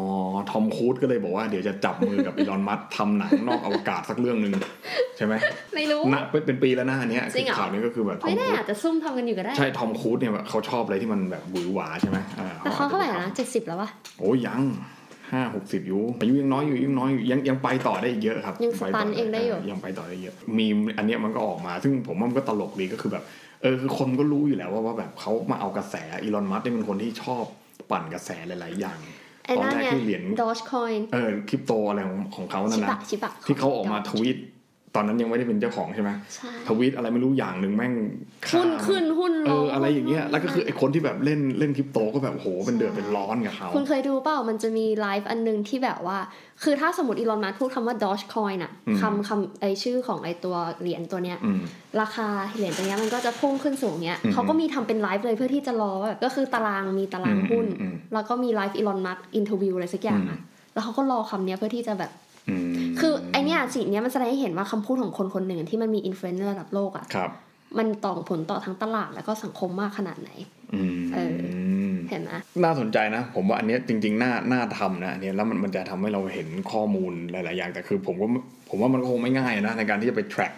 [0.51, 4.53] ทอมครูซก็เลยบอกว่าเดี๋ยวจะจับมือกับอีลอนมัสก์ทำหนังนอกอวกาศสักเรื่องหนึ่ง
[5.17, 5.33] ใช่ไหม
[5.75, 14.63] ไม่รู้นะเป็นเป็นปีแล้วนะอันเนี้ยจริงเหรอข่าวนี้ก็คือแบบทอไม่มแน่ครูซอาจจะซุ่มทำกันอยู่ก็ได้ ใช่ทอมครูซเนี่ยแบบเขาชอบอะไรที่มันแบบหวือหวาใช่ไหมอ่แต่เขาเท่าไหร่นะเจ็ดสิบแล้ววะโอ้ยยัง
[15.31, 23.23] ห้าหกสิบอยู่อายุยังน้อยอยู่ยังน้อยอยู่ยังยังไปต่อได้อีกเยอะครับยังสไปตัต่นเองได้อยู่ยังไปต่อได้เยอะมีมอันเนี้ยมันก็ออกมา ซึ่งผมว่ามันก็ตลกดีก็คือแบบ
[23.61, 27.43] เออคือคนก็รู้อยู่แล้วว่าว่าแบบเขามาเอากระแสอีลอนมัสก์เนี่ยเป็นคนที่ชอบ
[27.91, 28.97] ปั่นกระแสหลาย ๆ อย่าง
[29.45, 34.37] ไอ้ตอนนั่นแรกไงที่เหรียญ Dogecoin เออคริปโตอะไรของของเขานั่ชินบะนะชิบะที่เขาออกมาทวีต
[34.95, 37.93] ตอนนั้นยังไม่ได้เป็นเจ้าของใช่ไหมใช่ทวีตอะไรไม่รู้อย่างหนึ่งแม่ง
[38.47, 46.17] ฆ่าหุ้นขึ้นหุ้นลเองออะไรอย่างเงี้ยแล้วก็คือไอ้คนที่แบบเล่นเล่นคริปโตก็แบบโหเป็นเดือดเป็นร้อนกับเขาคุณเคยดูเปล่ามันจะมีไลฟ์อันหนึงที่แบบว่า
[46.63, 48.71] คือถ้าสมมติอีลอนมัสก์พูดคำว่า Dogecoin อะ
[49.01, 51.61] คำคำไอชื่อของไอตัวเหรียญตัวเนี้ยอืม
[52.01, 60.39] ราคาเหรียญตัวเนี้ยมันก็จะพุ่งขึ้นสูงเนี้ยอืมเขาก็มีทำเป็นไลฟ์เลยเพื่อที่จะรอว่าแบบก็คือตารางมีตารางหุ้นอืมอืมแล้วก็มีไลฟ์อีลอนมัสก์ interview อะไรสักอย่างอะ
[60.73, 62.22] แล้วเขาก็รอคำเนี้ยเพื่อที่จะแบบอืม
[62.99, 67.31] คือไอเนี้ยสิ่งเนี้ยมันแสดงให้เห็นว่าคำพูดของคนคนหนึ่งที่มันมี influence ในระดับโลกอะครับ
[67.77, 70.29] มันต่อผลต่อทั้งตลาดแล้วก็สังคมมากขนาดไหน
[70.73, 71.37] อืมเออ
[72.09, 72.33] เห็นไหม
[72.63, 78.27] น่าสนใจนะ ผมว่าอันเนี้ยจริงๆ น่าน่าทำนะอันเนี้ยแล้วมันมันจะทำให้เราเห็นข้อมูลหลาย ๆ อย่างแต่คือผมก็
[78.69, 80.53] ผมว่ามันก็คงไม่ง่ายนะในการที่จะไป track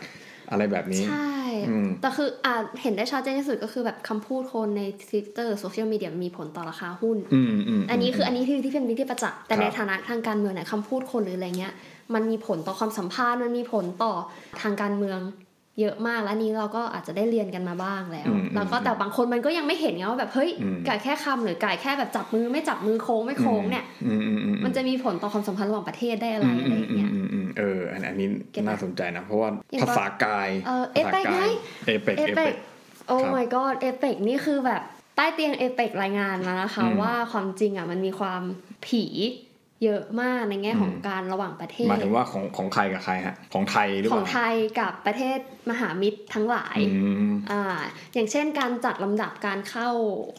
[0.51, 1.33] อะไรแบบนี้ ใช่
[1.69, 11.73] อืมแต่คืออ่าเห็นได้ชัดเจนที่สุดก็คือแบบคำพูดคนใน Twitter โซเชียลมีเดียมีผลต่อราคาหุ้นอืมอืมอันนี้คืออันนี้ที่ที่เป็นวิธีประจักษ์แต่ครับในฐานะทางการเมืองเนี่ยคำพูดคนหรืออะไรเงี้ย
[12.13, 14.13] มันมีผลต่อความสัมพันธ์มันมีผลต่อ
[14.61, 15.19] ทางการเมือง
[15.81, 31.51] เยอะมากและนี้เราก็อาจจะได้เรียนกันมาบ้างแล้วอืมแล้วก็แต่บางคนมันก็ยังไม่เห็นไงว่าแบบเฮ้ยอืมไก่แค่คำหรือไก่แค่แบบจับมือไม่จับมือโค้งไม่โค้งเนี่ยอืมอืมอืมมันจะมีผลต่อความสัมพันธ์ระหว่างประเทศได้อะไรอะไรอย่างเงี้ยอืมอืมอืมเอออันอันนี้เก็ตไหมน่าสนใจนะ เพราะว่าเห็นปะภาษากายเออภาษากาเอเปกไงย
[31.87, 32.55] เอเปกเอเอเปเปกก
[33.07, 34.81] โอ้ครับ my god เอเปกนี่คือแบบ
[35.15, 38.41] ใต้เตียงเอเปกรายงานมานะคะอืมว่าความจริงอะมันมีความ
[38.87, 39.05] ผี
[39.83, 45.37] เยอะมากในแง่ของอืมการระหว่างประเทศหมายถึงว่าของของใครกับใครฮะของไทยหรือขเปองล่าไทยกับประเทศ
[45.69, 47.61] มหามิตรทั้งหลายอืมอ่า
[48.13, 49.89] อย่างเช่นการจัดลำดับการเข้า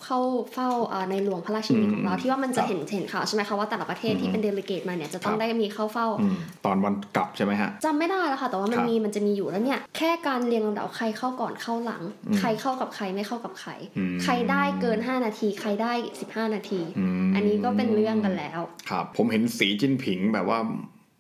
[0.05, 0.19] เข้า
[0.53, 15.93] เฝ้าอ่าในหลวงพระราชินีอืมของเราที่ว่ามันจะครับเห็นเห็นข่าวใช่ไหมคะว่าแต่ละประเทศที่เป็นเดลิเกตมาเนี่ยจะต้องครับได้มีเข้าเฝ้าอืมตอนวันกลับใช่ไหมฮะจำไม่ได้แล้วค่ะแต่ว่ามันครับมีมันจะมีอยู่แล้วเนี่ยแค่การเรียงลำดับใครเข้าก่อนเข้าหลังอืมใครเข้ากับใครไม่เข้ากับใครอืมใครได้เกิน 5 นาที ใครได้
[16.47, 20.59] 15 นาทีมอันนี้ก็เป็นเรื่องกันแล้วครับผมเห็นสีจิ้นผิงแบบว่า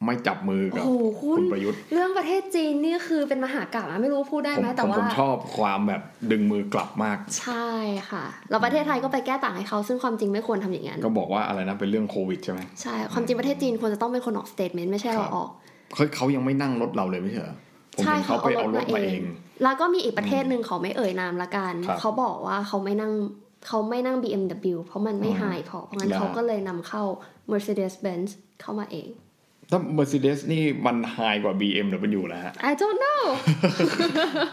[0.04, 0.90] ไม่จับมือโอ้กับโห
[1.20, 7.70] คุคุณณประยุทธ์ เรื่องประเทศจีนนี่คือเป็นมหากาพย์นะไม่รู้พูดได้ผมไหมแต่ผมว่าผมชอบความแบบดึงมือกลับมาก ใช่
[8.10, 15.50] ค่ะแล้วประเทศไทยก็ไปแก้ต่างให้เขาซึ่งความจริงไม่ควรทำอย่างนั้นก็บอกว่าอะไรนะเป็นเรื่องโควิดใช่ไหมใช่ความจริงประเทศจีนควรจะต้องเป็นคนออก statement ไม่ใช่ครัเราบออก
[15.94, 17.56] เขาเขายังไม่นั่งรถเราเลยไม่ใช่เหรอ
[17.94, 19.22] ผมใช่เห็นเขาไปเอารถมาเอง
[19.62, 23.12] แล้วก็มีอีกประเทศหนึ่งเขาไม่เอ่ยนามละกันครับเขาบอกว่าเขาไม่นั่ง
[23.66, 27.02] เขาไม่นั่ง BMW เพราะมันไม่อืม high พอ เพราะงั้นแล้วเขาก็เลยนำเข้า
[27.50, 29.08] Mercedes-Benz เข้ามาเอง
[29.70, 33.22] ถ้า Mercedes นี่มัน high กว่า BMW แล้วฮะ I don't know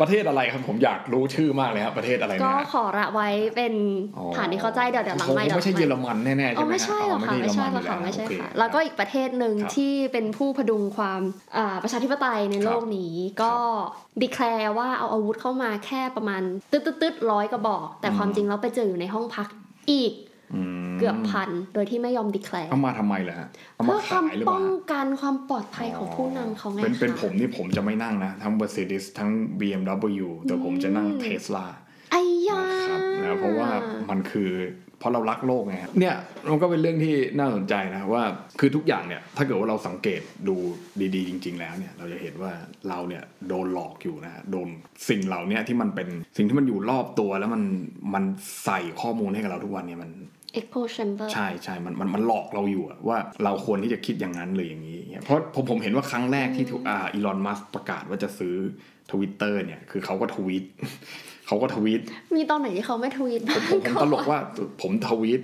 [0.02, 3.74] ประเทศอะไรครับผมอยากรู้ชื่อมากเลยครับประเทศอะไรก็นะฮะขอระไว้เป็น
[4.18, 11.22] อ๋อฐานที่เข้าใจเดี๋ยวเดี๋ยวหลังคงไม่ไม่ใช่เยอรมันแน่ๆอ๋ใช่อไหมไม่ใช่หรอกค่ะฮไม่ใช่หรอกเยค่ะนนไม่ใช่โอเค่ะแล้วก็อีกประเทศหนึ่งครับที่เป็นผู้พดุงความ
[11.58, 13.54] อ่าประชาธิปไตยในโลกนี้ก็
[14.22, 19.48] ดีแคลร์ว่าเอาอาวุธเข้ามาแค่ประมาณตึ๊ดตึ๊ดตึ๊ดร้อยกระบอก แต่ความจริงแล้วไปเจออยู่ในห้องพัก
[19.92, 20.16] อีกม
[21.00, 29.30] เกือบพันโดยที่ไม่ยอมดีแคลร์เอามาทำไมเหรอฮะเอามาเพื่อความขายหรือเปป้ล่าองฮะกันความปลอดภัยของผู้นำเขาไงเป็นเป็นคะผมนี่ผมจะไม่นั่งนะ ทั้ง Mercedes ทั้ง
[29.60, 31.66] BMW แต่ผมจะนั่ง Tesla
[32.12, 33.70] ไอ้ยานะครับนะเพราะว่า
[34.10, 34.52] มันคือ
[35.04, 36.16] เพราะเรารักโลกไงฮะเนี่ย
[36.52, 38.24] มันก็เป็นเรื่องที่น่าสนใจนะว่า
[38.60, 40.56] คือทุกอย่างเนี่ยถ้าเกิดว่าเราสังเกตดู
[41.16, 42.52] ดีๆ จริง ๆ แล้วเนี่ยเราจะเห็นว่า
[42.90, 44.68] เราเนี่ยโดนหลอกอยู่นะโดน
[45.10, 47.64] สิ่งเหล่านี้ที่มันเป็นสิ่งที่มันอยู่รอบตัวแล้วมัน
[48.14, 48.24] มัน
[48.66, 50.12] ใส่ข้อมูลให้กับเราทุกวันเนี่ยมัน
[50.54, 58.56] เอ็กโพแชมเบอร์ใช่ใช่มันมันมันหลอกเราอยู่อะว่าเราควรที่จะคิดอย่างนั้นหรืออย่างนี้ เพราะผมผมเห็นว่าครั้งแรกที่ถูกอ่าอีลอนมัสประกาศว่าจะซื้อ
[59.12, 60.64] ทวิตเตอร์เนี่ยคือเขาก็ทวีต
[61.48, 62.02] เขาก็ทวีต
[62.36, 64.40] มีตอนไหนที่เขาไม่ทวีตผบ้ามงผมผมตลกว่า
[64.82, 65.42] ผมทวีต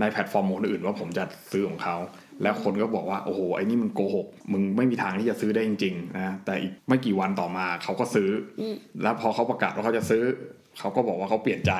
[0.00, 1.96] ในแพลตฟอร์มคนอื่นว่าผมจะซื้อของเขา
[2.42, 8.28] แล้วคนก็บอกว่าโอ้โหไอ้นี่มันโกหกมึงไม่มีทางที่จะซื้อได้จริงๆนะแต่อีกไม่กี่วันต่อมาเขาก็ซื้อ
[8.60, 8.62] อ
[9.02, 10.22] แล้วพอเขาประกาศว่าเขาจะซื้อ
[10.78, 11.72] เขาก็บอกว่าเขาเปลี่ยนใจ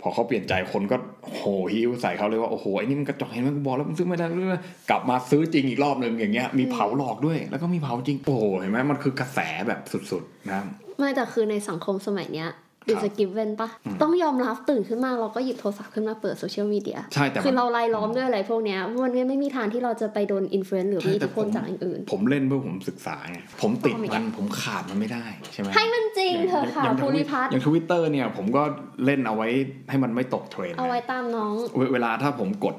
[0.00, 0.96] พอเขาเปลี่ยนใจคนก็
[1.36, 9.38] โหฮิวใส่เขาเลยว่าโอ้โหไอ้นี่มันกระจอกเห็นไหมกูบอกแล้วมันซื้อไม่ได้เรื่อยๆกลับมาซื้อจริงอีกรอบหนึ่งอย่างเงี้ยมีเผาหลอกด้วย แล้วก็มีเผาจริงโอ้โหเห็นไหมมันคือกระแส
[9.68, 10.64] แบบสุดๆนะ
[10.98, 12.48] ไม่แต่คือในสังคมสมัยเนี้ย
[12.88, 13.68] this is given ปะ
[14.02, 28.62] ต้องยอมรับตื่นขึ้นมาเราก็หยิบโทรศัพท์ขึ้นมาเปิดโซเชียลมีเดียใช่แต่มันคือเราไล่ล้อมด้วยอะไรพวกเนี้ยมันไม่มีทางที่เราจะไปโดน influence หรือมีอิทธิพลจากอย่างอื่น ผมเล่นเพื่อผมศึกษาไงผมติดเอาอีกมัแล้นวผมขาดมันไม่ได้ใช่ไหมให้มันจริงเถอะค่ะอย่างภูริพัฒน์อย่างทวิตเตอร์เนี่ยผมก็
[29.04, 29.48] เล่นเอาไว้
[29.90, 32.76] ให้มันไม่ตกเทรนด์เอาไว้ตามน้อง เวเวลาถ้าผมกด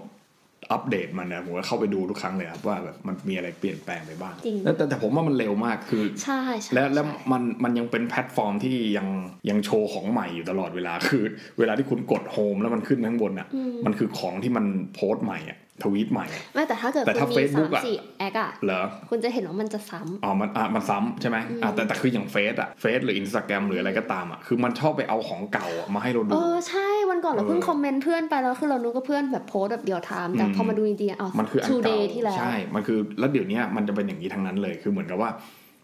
[0.71, 9.07] อัปเดตมันเนี่ยผมก็เข้าไปดูทุกครั้งเลยครับว่าแบบมันมีอะไรเปลี่ยนแปลงไปบ้างจริงแล้วแต่แต่ผมว่ามันเร็วมากคือใช่ใช่และแล้วใช่มันมันยังเป็นแพลตฟอร์มที่ยัง
[9.49, 11.23] ยังโชว์ของใหม่อยู่ตลอดเวลาคือ
[11.59, 32.01] เวลาที่คุณกด home แล้วมันขึ้นข้างบนอะอืมมันคือของที่มันโพสต์ใหม่อะ ทวีตใหม่อะไม่แต่ถ้าเกิดแต่ถ้าคุณมี Facebook สามอะสี่ acc อะเหรอคุณจะเห็นว่ามันจะซ้ำอ๋อมันอะมันซ้ำใช่ไหมอะแต่แต่คืออย่างเฟซอะเฟซหรืออินสตาแกรมหรืออะไรก็ตามอะคือมันชอบไปเอาของเก่าอะมาให้เราเอดูอใช่วันก่อนเราเออเพิ่ง comment เพื่อนไปแล้วคือเรานึกว่าเพื่อนแบบโพสต์แบบเดียว time แต่อืมพอมาดูจริงๆอ๋อมันคืออัน two เก่า day
[32.13, 35.29] ที่แล้วใช่มันคือแล้วเดี๋ยวนี้มันจะเป็นอย่างนี้ทั้งนั้นเลยคือเหมือนกับว่า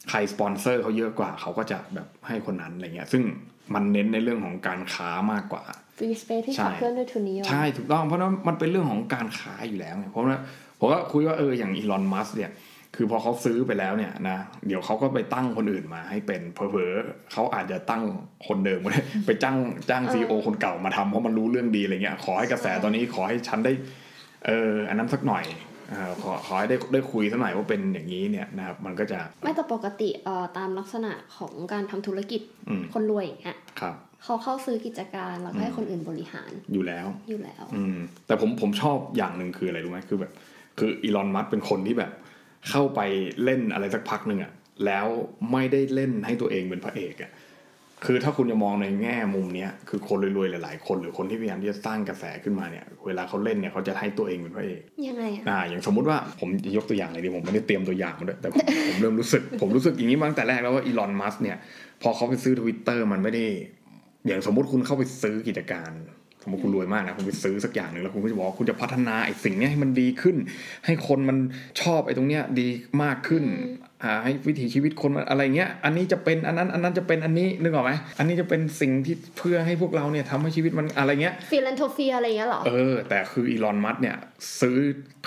[0.10, 3.24] ใครสปอนเซอร์เขาเยอะกว่าเขาก็จะแบบให้คนนั้นอะไรเงี้ยซึ่ง
[3.74, 5.64] มันเน้นในเรื่องของการค้ามากกว่า
[5.98, 10.38] ฟรีสเปซที่ใช่ขับเคลื่อนด้วยทุนนิยมใช่ถูกต้องเพราะว่ามันเป็นเรื่องของการค้าอยู่แล้วไงเพราะว่า
[10.80, 12.52] ผมก็คุยว่าเอออย่างอีลอนมัสเนี่ย
[12.96, 18.04] คือพอเขาซื้อไปแล้วเนี่ยนะเดี๋ยวเขาก็ไปตั้งคนอื่นมาให้เป็นเพอเพอๆเขาอาจจะตั้ง
[18.48, 19.58] คนเดิมก็ได้ไปจ้าง
[19.90, 23.74] จ้างซีอคนเก่ามาทำเพราะมันรู้เรื่องดีอะไรเงี้ยขอให้กระแสตอนนี้ขอให้ฉันได้
[24.46, 25.44] เอออันนั้นสักหน่อย
[25.90, 40.32] เออขอขอให้ได้ได้คุยสักหน่อยว่าเป็นอย่างนี้เนี่ยนะครับมันก็จะไม่แต่ปกติเอ่อตามลักษณะของการทำธุรกิจอืมคนรวยอย่างเงี้ยครับ เขาเข้าซื้อกิจการแล้วก็ให้คนอื่นบริหารอยู่แล้วอยู่แล้ว อืม แต่ผมผมชอบอย่างหนึ่งคืออะไรรู้ไหมคือแบบ
[40.80, 42.12] คืออีลอนมัสเป็นคนที่แบบ
[42.70, 43.00] เข้าไป
[43.44, 44.52] เล่นอะไรสักพักหนึ่งอะ
[44.86, 45.08] แล้ว
[45.52, 47.32] ไม่ได้เล่นให้ตัวเองเป็นพระเอกอะ
[48.06, 61.58] คือถ้าคุณจะมองในแง่มุมเนี้ยคือคนรวยๆหลาย ๆ คนหรือคนที่พยายามที่จะสร้างกระแสขึ้นมาเนี่ย เวลาเขาเล่นเนี่ยเขาจะให้ตัวเองเป็นพระเอกยังไงอะอ่าอย่างสมมุติว่าผมจะยกตัวอย่างเลยดิผมไม่ได้เตรียมตัวอย่างมาด้วยแต่ผมผมเริ่มรู้สึก ผมรู้สึกอย่างนี้มาตั้งแต่แรกแล้วว่าอีลอนมัสเนี่ย
[62.02, 63.46] พอเขาไปซื้อทวิตเตอร์มันไม่ได้
[64.26, 65.92] อย่างสมมติคุณเข้าไปซื้อกิจการ
[66.44, 70.36] สมมติคุณรวยมากนะคุณไปซื้อสักอย่างหนึ่งแล้วคุณก็จะบอกว่าคุณจะพัฒนาไอ้สิ่งเนี้ยให้มันดีขึ้น
[70.86, 71.38] ให้คนมัน
[71.82, 72.68] ชอบไอ้ตรงเนี้ยดี
[73.04, 73.44] มากขึ้น
[74.04, 84.18] อ่าให้วิถีชีวิตคนมันอะไรเงี้ย อันนี้จะเป็นอันนั้นอันนั้นจะเป็นอันนี้นึกออกไหมอันนี้จะเป็นสิ่งที่เพื่อให้พวกเราเนี่ยทำให้ชีวิตมันอะไรเงี้ยphilanthropia อะไรอย่างเงี้ยเหรอเออแต่คืออีลอนมัสก์เนี่ย
[84.60, 84.78] ซื้อ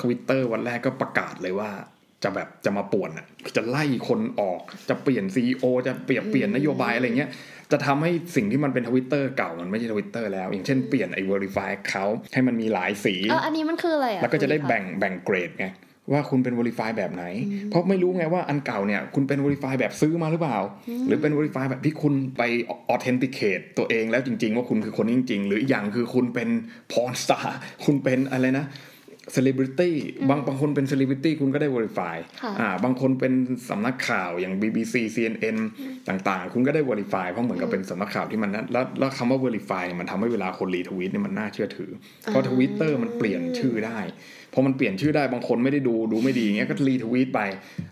[0.00, 1.70] ทวิตเตอร์วันแรกก็ประกาศเลยว่า
[2.24, 3.26] จะแบบจะมาป่วนอะ
[3.56, 7.30] จะไล่คนออกจะเปลี่ยน CEO จะเปลี่ยนเปลี่ยนนโยบายอะไรเงี้ย
[7.72, 15.66] จะทำให้สิ่งที่มันเป็นทวิตเตอร์เก่ามันไม่ใช่ทวิตเตอร์แล้ว อย่างเช่นเปลี่ยนไอ้ verify เขาให้มันมีหลายสีเอออันนี้มันคืออะไรอะแล้วก็จะได้แบ่งแบ่งเกรดไง
[16.12, 17.24] ว่าคุณเป็น verify แบบไหน
[17.70, 20.58] เพราะไม่รู้ไงว่าอันเก่าเนี่ยคุณเป็น verify แบบซื้อมาหรือเปล่า
[21.06, 22.42] หรือเป็น verify แบบที่คุณไป
[22.94, 26.48] authenticate ตัวเองแล้วจริง ๆ ว่าคุณคือคนนี้จริง ๆ หรืออีกอย่างคือคุณเป็น
[26.92, 27.46] porn star
[27.84, 28.66] คุณเป็นอะไรนะ
[29.36, 29.90] celebrity
[30.28, 33.32] บางบางคนเป็น celebrity คุณก็ได้ verify ค่ะอ่าบางคนเป็น
[33.70, 35.56] สำนักข่าวอย่าง BBC CNN
[36.08, 41.90] ต่างๆ คุณก็ได้ verify เพราะเหมือนกับเป็นสำนักข่าวที่มันนั้นแล้วแล้วคำว่า verify เนี่ยมันทำให้เวลาคนรีทวีตเนี่ยมันน่าเชื่อถือ
[42.22, 43.98] เพราะทวิตเตอร์มันเปลี่ยนชื่อได้
[44.54, 47.40] พอมันเปลี่ยนชื่อได้บางคนไม่ได้ดูดูไม่ดีเงี้ยก็รีทวีตไป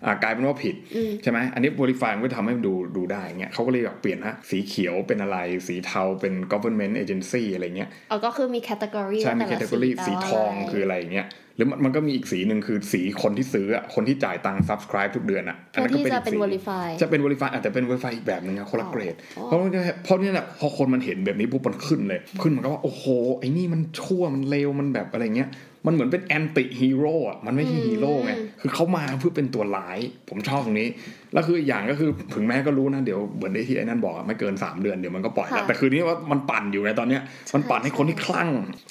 [0.05, 22.21] อ่ากลายเป็นว่าผิดอืมใช่ไหมอันนี้ verify มันก็ทำให้มันดูดูได้เงี้ยเขาก็เลยอยากเปลี่ยนฮะสีเขียวเป็นอะไร สีเทาเป็น government agency อะไรเงี้ยอ๋อก็คือมีแคตตากรีใช่มีแคตตากรีสีทองคืออะไรอย่างเงี้ยหรือมันมันก็มีอีกสีหนึ่งคือสีคนที่ซื้ออะคนที่จ่ายตังค์ subscribe ทุกเดือนอะอัเพื่อนั้นก็ที่เป็นจะอีกเป็นสี verify จะเป็น verify อาจจะเป็น verify อีกแบบหนึ่งอะคนละเกรดอ๋อเพราะมันก็เพราะเนี่ยแหละพอคนมันเห็นแบบนี้ปุ๊บมันขึ้นเลย
[22.43, 23.05] ขึ้นมันก็ว่า โอ้โห
[23.39, 25.49] ไอ้นี่มันชั่วมันเลวมันแบบอะไรเงี้ย
[25.87, 30.89] มันเหมือนเป็น anti-hero อะมันไม่ใช่ฮีโร่ไงคือเขามาเพื่อเป็นตัวร้าย ผมชอบตรงนี้
[31.33, 37.23] แล้วคืออีกอย่างก็คือถึงแม้ก็รู้นะเดี๋ยวเหมือนที่ไอ้นั่นบอกอะไม่เกิน 3 เดือนเดี๋ยวมันก็ปล่อยแล้วค่ะแต่คือนี้ว่ามันปั่นอยู่ในตอนเนี้ย
[37.55, 38.49] มันปั่นให้คนที่คลั่ง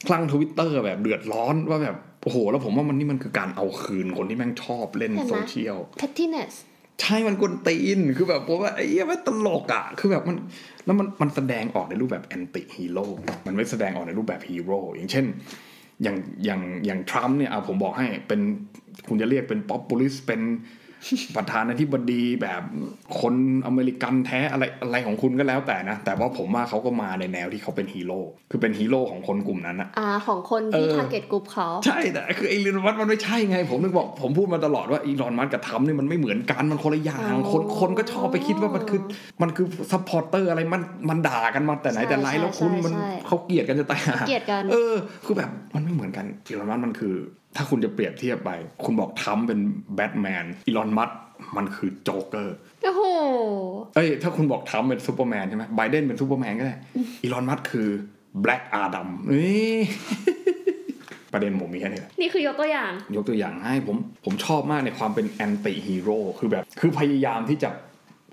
[0.08, 6.54] คลั่งทวิตเตอร์แบบเดือดร้อนว่าแบบโอ้โห แล้วผมว่ามันนี่มันคือการเอาคืนคนที่แม่งชอบเล่นเห็นไหมโซเชียล pettiness
[7.02, 10.38] ใช่มันกวนตีน คือแบบผมว่าไอ้เหี้ยมันตลกอะ คือแบบมัน
[10.86, 13.06] แล้วมันมันแสดงออกในรูปแบบ anti-hero
[13.48, 15.26] มันไม่แสดงออกในรูปแบบฮีโร่ อย่างเช่น
[16.04, 18.42] อย่างอย่างอย่างทรัมป์เนี่ยเอาผมบอกให้เป็น
[19.08, 20.42] คุณจะเรียกเป็น populist เป็น
[21.36, 22.62] ประธานาธิบดีแบบ
[23.22, 28.20] คนอเมริกันแท้อะไรอะไรของคุณก็แล้วแต่นะ แต่ว่าผมว่าเขาก็มาในแนวที่เขาเป็นฮีโร่
[28.52, 39.02] คือเป็นฮีโร่ของคนกลุ่มนั้นอะอ่าของคนที่เออ target group เขา ใช่แต่คือไอ้อีลอนมัสก์มันไม่ใช่ไง ผมนึกบอกผมพูดมาตลอดว่าอีลอนมัสก์กับทรัมป์เนี่ยมันไม่เหมือนกันมันคนละอย่างอ๋อคนคนก็ชอบไปคิดว่ามันคือ
[39.42, 47.16] มันคือ supporter อะไรมันมันด่ากันมาแต่ไหนแต่ไรใช่แล้วคุณใช่มันใช่เขาเกลียดกันจะตายหาเกลียดกันเออ คือแบบมันไม่เหมือนกันอีลอนมัสก์มันคือ
[47.56, 48.52] ถ้าคุณจะเปรียบเทียบไป
[48.84, 49.60] คุณบอกทรัมป์เป็น
[49.96, 51.20] แบทแมนอีลอนมัสก์
[51.58, 53.04] มันคือโจ๊กเกอร์โอ้โห
[53.96, 56.76] เอ้ยถ้าคุณบอกทรัมป์เป็นซูเปอร์แมนใช่ไหมไบเดนเป็นซูเปอร์แมนก็ได้
[57.24, 57.90] อีลอนมัสก์คือ
[58.44, 59.78] Black Adam นี่
[61.34, 67.70] ประเด็นผมมีแค่นี้แหละนี่คือยกตัวอย่าง ยกตัวอย่างให้ผมผมชอบมากในความเป็น anti-hero คือแบบ คือพยายามที่จะ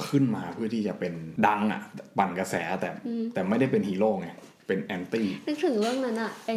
[0.09, 1.13] ขึ้นมาเพื่อที่จะเป็น
[1.47, 1.83] ดังอะ
[2.19, 2.91] ปั่นกระแสแต่
[3.35, 4.29] แต่ไม่ได้เป็นฮีโร่ไง
[4.67, 6.51] เป็น antiนึกถึงเรื่องนั้นอะไอ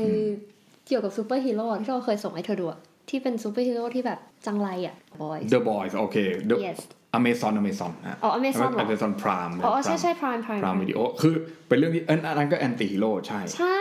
[0.87, 6.17] เกี่ยวกับซูเปอร์ฮีโร่ที่เราเคยส่งให้เธอดูอะที่เป็นซูเปอร์ฮีโร่ที่แบบจังไรอะ boys The Boys โอเค
[6.49, 6.79] The yes
[7.19, 11.33] Amazon Amazon อะอ๋อ Amazon เหรอ Amazon Prime อ๋อ ใช่ใช่ prime prime พรามวิดีโอคือ
[11.67, 13.79] เป็นเรื่องที่เอนอันนั้นก็ anti-hero ใช่ ใช่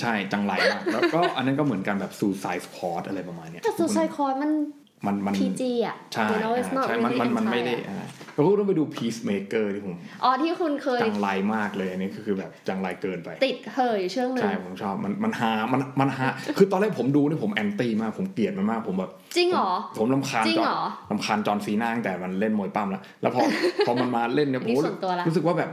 [0.00, 4.50] ใช่จังไรมาก แล้วก็อันนั้นก็เหมือนกันแบบ Suicide Squad อะไรประมาณเนี้ยแต่ Suicide Squad มัน
[5.06, 13.30] มันมัน PG อะใช่ you know it's อ่า not ใช่มัน really มันมัน hentai ไม่ได้อะอ่า แล้วก็ต้องไปดู Peacemaker ที่ผมอ๋อที่คุณเคยจังไรมากเลยอันนี้คือแบบจังไรเกินไป
[13.46, 16.26] ติดเหยช่วงหนึ่งใช่ผมชอบมันมันฮามันมันฮา
[16.58, 23.42] คือตอนแรกผมดูนี่ผมแอนตี้มากผมเกลียดมันมากผมแบบจริงเหรอผมลำคาญจริงจอเหรอลำคาญจอห์นซีน่าตั้งแต่มันเล่นมวยปั้มแล้ว แล้วพอ
[23.86, 25.70] พอมันมาเล่นเนี่ยอันผมนี้ส่วนตัวละรู้สึกว่าแบบ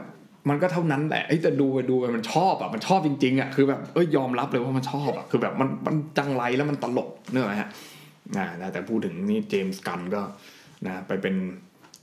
[0.49, 7.69] มันก็เท่านั้นแหละไอ้แต่ดูไปดูไปมันชอบอะมันชอบจริงๆอะคือแบบเอ้ยยอมรับเลยว่ามันชอบอะคือแบบมันมันจังไรแล้วมันตลกเนอะไหมฮะ
[8.37, 10.21] อ่าแต่พูดถึงนี่เจมส์กันน์ก็
[10.87, 11.35] นะไปเป็น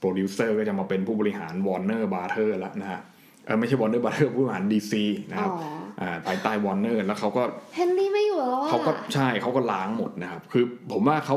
[0.01, 3.01] โปรดิวเซอร์ก็จะมาเป็นผู้บริหาร Warner Brothers แล้วนะฮะ
[3.47, 5.61] เออไม่ใช่ Warner Brothers ผู้บริหาร DC นะครับอ๋อ
[6.01, 7.43] อ่าภายใต้วอร์เนอร์แล้วเขาก็
[7.75, 11.37] เฮนรี่ไม่อยู่แล้วอะเขาก็ใช่เขาก็ล้างหมดนะครับ คือผมว่าเขา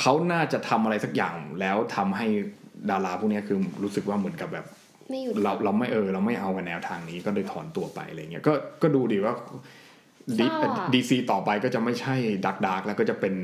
[0.00, 2.26] เขาน่าจะทำอะไรสักอย่างแล้วทำให้
[2.90, 4.66] ดาราพวกเนี้ยคือรู้สึกว่าเหมือนกับแบบ
[5.10, 9.34] ไม่อยู่เราเราไม่เออเราไม่เอากับแนวทางนี้ก็เลยถอนตัวไปอะไรเงี้ยก็ก็ดูดีว่า
[10.38, 10.46] ดี
[10.94, 12.14] DC ต่อไปก็จะไม่ใช่
[12.46, 13.34] dark dark แล้วก็จะเป็น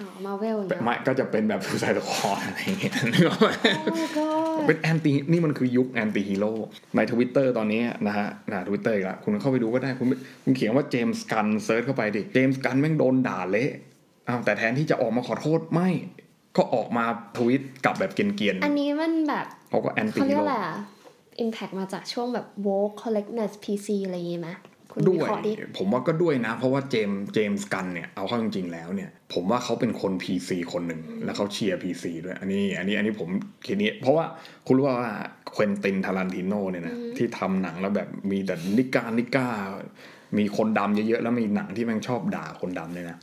[0.00, 3.48] อ๋อมาเวลเนี่ยไม่ก็จะเป็นแบบ Suicide Squad อะไรเงี้ยนึกออกไหม
[3.84, 6.52] Oh my god เป็น anti นี่มันคือยุค anti-hero
[6.96, 10.06] ในทวิตเตอร์ตอนนี้นะฮะนะทวิตเตอร์อีกละคุณเข้าไปดูก็ได้คุณ
[10.44, 13.70] คุณเขียนว่าเจมส์กันน์ search เข้าไปดิ เจมส์กันน์แม่งโดนด่าเละ
[14.28, 15.88] อ้าวแต่แทนที่จะออกมาขอโทษไม่
[16.56, 17.04] ก็ออกมา
[17.36, 20.76] ทวิตกลับแบบเกรียนอันนี้มันแบบๆเขาก็เขาเรียกโร่อะไรอะ
[21.44, 24.48] impact มาจากช่วงแบบ woke correctness PC อะไรอย่างงี้ไหม
[24.92, 33.28] คุณวิเคราะห์ด้วยดิผมว่าก็ด้วยนะ เพราะว่าเจมส์เจมส์กันน์เนี่ยเอาเข้าจริงๆแล้วเนี่ย ผมว่าเขาเป็นคน PC คนหนึ่งแล้วเขาเชียร์ PC ด้วย อันนี้อันนี้อันนี้ผม
[33.66, 34.24] คิดนี้ เพราะว่า
[34.66, 35.12] คุณรู้ว่า
[35.52, 39.46] เควนตินทารันติโนเนี่ยนะที่ทำหนังแล้วแบบมีแต่ nigga nigga
[40.38, 43.18] มีคนดำเยอะๆ แล้วมีหนังที่แม่งชอบด่าคนดำเนี่ยนะ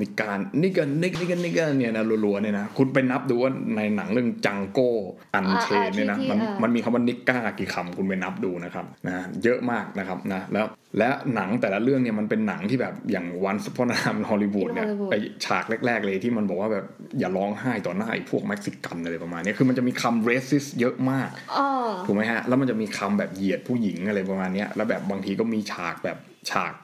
[0.00, 4.90] nigga nigga นิก nigga nigga เนี่ยนะรัวๆเนี่ยนะคุณไปนับดูว่าในหนังเรื่องจังโก้
[5.34, 10.66] Unchained เนี่ยนะมันมันมีคำว่า nigga กี่คำคุณไปนับดูนะครับนะเยอะมากนะครับนะแล้ว
[10.98, 16.84] และหนังแต่ละเรื่องเนี่ยมันเป็นหนังที่แบบอย่าง Once Upon a Time ฮอลลีวูดเนี่ยไอฉากแรก ๆ เลยที่มันบอกว่าแบบ
[17.18, 21.66] อย่าร้องไห้ต่อหน้าไอ้พวกเม็กซิกันอะไรประมาณเนี้ยคือมันจะมีคำ racist เยอะมากอ๋อ
[22.06, 26.18] ถูกไหมฮะแล้วมันจะมีคำแบบเหยียดผู้หญิงอะไรประมาณเนี้ยแล้วแบบบางทีก็มีฉากแบบ
[26.50, 26.74] ฉาก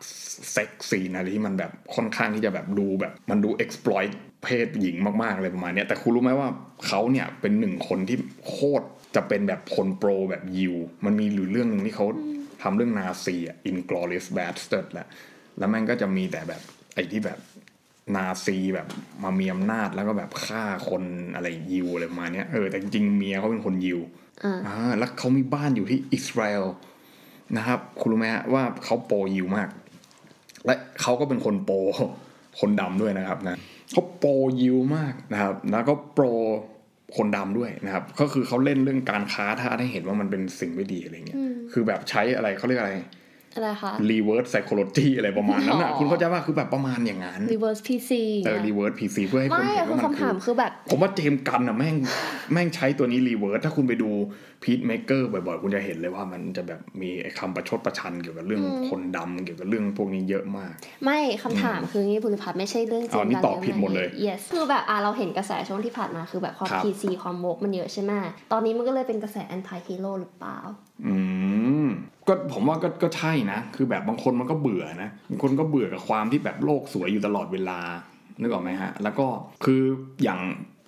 [0.53, 4.11] sex scene อะไรที่มันแบบค่อนข้างที่จะแบบดูแบบมันดู exploit
[4.45, 6.49] เพศหญิงมากๆอะไรประมาณเนี้ยแต่คุณรู้ไหมว่า
[6.87, 8.17] เขาเนี่ยเป็นหนึ่งคนที่
[8.49, 8.87] โคตร
[9.17, 12.07] จะเป็นแบบคนโปรแบบยิว มันมีอยู่เรื่องหนึ่งที่เขา
[12.63, 15.07] ทำเรื่องนาซีอะ Inglorious Bastard แหละ
[15.59, 16.63] แล้วแม่งก็จะมีแต่แบบ
[16.95, 17.39] ไอ้ที่แบบ
[18.17, 18.89] นาซีแบบ
[19.23, 21.03] มามีอำนาจแล้วก็แบบฆ่าคน
[21.35, 24.01] อะไรยิวอะไรประมาณเนี้ยเออแต่จริงๆเมียเขาเป็นคนยิว
[24.45, 26.65] อ่าอ่าแล้วเขามีบ้านอยู่ที่อิสราเอล
[27.57, 29.69] นะครับ คุณรู้ไหมฮะว่าเขาโปรยิวมาก
[30.67, 31.77] และเขาก็เป็นคนโปร
[32.61, 33.59] คนดำด้วยนะครับนะ
[33.93, 36.25] เขาโปรยิวมากนะครับ แล้วก็โปร
[37.17, 41.39] คนดำด้วยนะครับ ก็คือเขาเล่นเรื่องการค้าถ้าให้เห็นว่ามันเป็นสิ่งไม่ดีอะไรเงี้ย
[41.73, 42.95] คือแบบใช้อะไรเขาเรียกอะไร
[43.55, 48.11] อะไรคะ reverse psychology อะไรประมาณนั้นอะอ๋อคุณเข้าใจว่าคือแบบประมาณอย่างนั้น reverse PC
[48.45, 51.97] เออ reverse PC เพื่อให้คนไม่เห็นคือว่ามันคำคืถามอคือแบบผมว่าเจมส์กันอะแม่ง
[52.53, 54.11] แม่งใช้ตัวนี้รีเวิร์สถ้าคุณไปดู
[54.63, 60.73] พีทเมเกอร์บ่อยๆ คุณจะเห็นเลยว่ามันจะแบบมีไอ้คำประชดประชันเกี่ยวกับเรื่องคนดำเกี่ยวกับเรื่องพวกนี้เยอะมาก
[61.05, 68.13] ไม่คำถามคืองี้บุริพัฒน์ไม่ใช่เรื่องจริอ๋งอนี่ตอบผิดหมดเลย yes คือแบบอะเราเห็นกระแสช่วงที่ผ่านมาคือแบบความครับ PC ความโมกมันเยอะใช่ไหม
[68.53, 70.59] ตอนนี้มันก็เลยเป็นกระแส anti hero หรือเปล่า
[71.07, 71.15] อื
[71.85, 71.87] ม
[72.29, 77.81] ก็ผมว่าก็ก็ใช่นะ คือแบบบางคนมันก็เบื่อนะบางคนก็เบื่อกับความที่แบบโลกสวยอยู่ตลอดเวลา
[78.41, 79.27] นึกออกไหมฮะ แล้วก็
[79.65, 79.83] คือ
[80.23, 80.41] อย่าง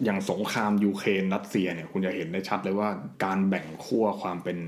[0.04, 2.88] อย่างสงครามยูเครนรัสเซียเนี่ยคุณจะเห็นได้ชัดเลยว่า
[3.24, 4.59] การแบ่งขั้วความเป็น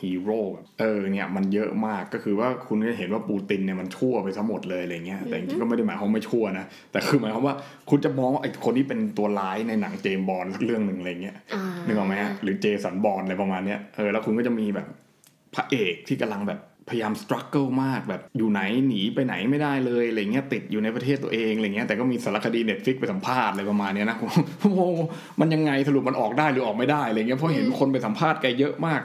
[0.00, 7.54] ฮีโร่แบบเออเนี่ยมันเยอะมากก็คือว่าคุณจะเห็นว่าปูตินเนี่ยมันชั่วไปทั้งหมดเลยอะไรเงี้ยแต่จริงๆก็ไม่ได้หมายความว่าไม่ชั่วนะแต่คือหมายความว่า
[7.90, 14.86] คุณจะมองว่าไอ้คนที่เป็นตัวร้ายในหนังเจมส์บอนด์เรื่องหนึ่งอะไรเงี้ยอ่านึกออกไหมฮะหรือเจสันบอร์นอะไรประมาณเนี้ยเออแล้วคุณก็จะมีแบบ
[15.54, 24.16] พระเอกที่กำลังแบบ พยายามส t รั g เกิลมากแบบอยู่ไหนหนีไปไหนไม่ได้เลยอะไรเงี้ยติดอยู่ในประเทศตัวเองอะไรเงี้ยแต่ก็มีสารคดี Netflix ไปสัมภาษณ์อะไรประมาณเนี้ยนะ
[24.60, 24.80] โอ้โห
[25.40, 29.00] มันยังไงสรุปมันออกได้หรือออกไม่ได้อะไรเงี้ยเพราะเห็นคนไปสัมภาษณ์แกเยอะมาก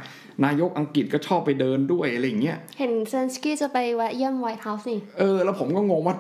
[0.46, 6.16] นายกอังกฤษก็ชอบไปเดินด้วยอะไรเงี้ยเห็นเซเลนสกี้จะไปแวะเยี่ยม White House นี่เออแล้วผมก็งงว่า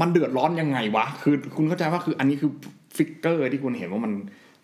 [0.00, 2.50] มันเดือดร้อนยังไงวะคือคุณเข้าใจว่าคืออันนี้คือ
[2.96, 4.12] figure ที่คุณเห็นว่ามัน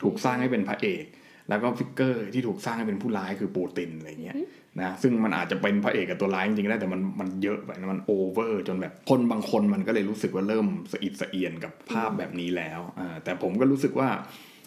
[0.02, 1.04] ถูกสร้างให้เป็นพระเอก
[1.48, 4.34] แล้วก็ figure ที่ถูกสร้างให้เป็นผู้ร้ายคือปูตินอะไรเงี้ย
[4.82, 14.10] นะซึ่งมันอาจจะเป็นพระเอกกับตัวร้ายจริงๆได้แต่มันมันเยอะไปนะมัน over จนแบบคนบางคนมันก็เลยรู้สึกว่าเริ่มสะอิดสะเอียนกับภาพแบบนี้แล้วอ่าแต่ผมก็รู้สึกว่า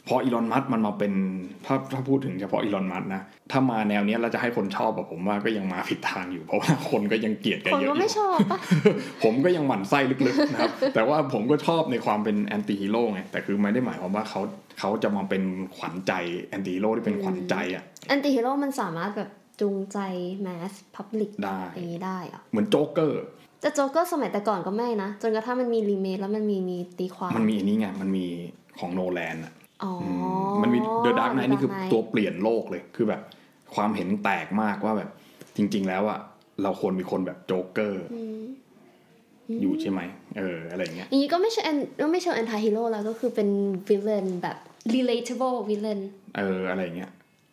[0.07, 1.13] พออีลอนมัสก์มันมาเป็น
[1.65, 3.21] ถ้าถ้าพูดถึงเฉพาะอีลอนมัสก์นะ
[3.51, 8.59] ถ้ามาแนวเนี้ยเราจะให้คนชอบแบบผมว่าก็ยังมาผิดทางอยู่เพราะว่าคนก็ยังเกลียดกันคนเยอะก็อยู่ไม่ชอบปะ
[9.23, 14.41] ผมก็ยังหมั่นไส้ลึกๆนะครับ แต่ว่าผมก็ชอบในความเป็น anti-hero ไงแต่คือไม่ได้หมายความว่าเขา
[14.79, 15.43] เขาจะมาเป็น
[15.77, 16.13] ขวัญใจ
[16.49, 19.29] anti-hero ที่เป็นขวัญใจอะ anti-hero มันสามารถแบบ
[19.61, 19.97] จูงใจ
[20.41, 23.23] mass public ได้อย่างนี้ได้เหรอเหมือนโจ๊กเกอร์
[23.61, 28.25] แต่โจ๊กเกอร์สมัยแต่ก่อนก็ไม่นะ จนกระทั่งมันมีรีเมคแล้วมันมีมีตีความ มันมีอันนี้ไง มันมี
[28.79, 29.93] ของโนแลนอะอ๋อ
[30.61, 33.21] มันมีเดอะดาร์กไน The นี่คือ Dark Knight ตัวเปลี่ยนโลกเลยคือแบบ
[33.75, 35.09] ความเห็นแตกมากว่าแบบ
[35.55, 36.19] จริง ๆ แล้วอะ
[36.63, 38.41] เราควรมีคนแบบโจ๊กเกอร์อืม
[39.61, 40.01] อยู่ใช่ไหม
[40.37, 43.49] เอออะไรอย่างเงี้ยอย่างนี้ก็ไม่ใช่แอนก็ไม่ใช่แอนตี้ฮีโร่แล้วก็คือเป็น
[43.87, 44.57] วิลเลนแบบ
[44.93, 45.99] relatable วิลเลน
[46.37, 47.11] เอออะไรอย่างเงี้ย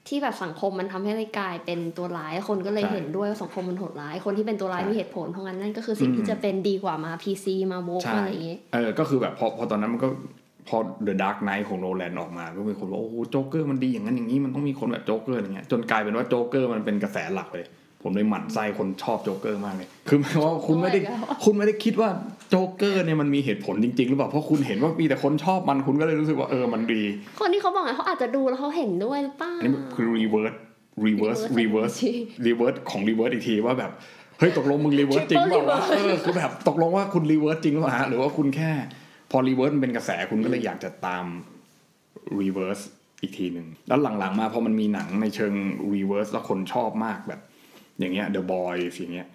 [0.09, 10.09] ที่แบบสังคมมันทำให้เลยกลายเป็นตัวร้ายคนก็เลยใช่เห็นด้วยว่าสังคมมันโหดร้าย คนที่เป็นตัวร้ายใช่มีเหตุผลเพราะงั้นนั่นก็คือสิ่งอืมที่จะเป็นดีกว่ามา PC มา woke ใช่มาอะไรอย่างงี้เออก็คือแบบพอพอตอนนั้นมันก็
[10.69, 17.67] พอ The Dark Knight ของโนแลนออกมา ก็มีคนบอกโอ้โหโจ๊กเกอร์มันดีอย่างนั้นอย่างนี้มันต้องมีคนแบบโจ๊กเกอร์อย่างเงี้ยจนกลายเป็นว่าโจ๊กเกอร์มันเป็นกระแสหลักเลย
[18.03, 22.11] ผมเลยหมั่นไส้คนชอบโจ๊กเกอร์มากเลย คือหมายความว่าคุณไม่ได้โอ้ยแล้วคุณไม่ได้คิดว่า
[22.51, 27.03] โจ๊กเกอร์เนี่ยมันมีเหตุผลจริงๆหรือเปล่า เพราะคุณเห็นว่ามีแต่คนชอบมันคุณก็เลยรู้สึกว่าเออมันดี
[27.41, 30.57] คนที่เขาบอกไงเขาอาจจะดูแล้วเขาเห็นด้วยหรือเปล่าอันนี้คือ reverse
[31.07, 32.13] reverse Reverse reverse อีกที
[32.47, 33.91] reverse ของ reverse อีกทีว่าแบบ
[34.39, 38.73] เฮ้ยตกลงมึง reverse จริงหรือเปล่าวะ Triple เออคือแบบตกลงว่าคุณ reverse จริงหรือเปล่าฮะหรือว่าคุณแค่
[39.31, 41.25] พอ reverse มันเป็นกระแสคุณก็เลยอยากจะตาม
[42.41, 42.83] reverse
[43.23, 45.55] อีกทีหนึ่งแล้วหลังๆมาพอมันมีหนังในเชิง
[45.95, 47.41] reverse แล้วคนชอบมากแบบ
[47.99, 49.29] อย่างเงี้ย The Boys อย่างเงี้ย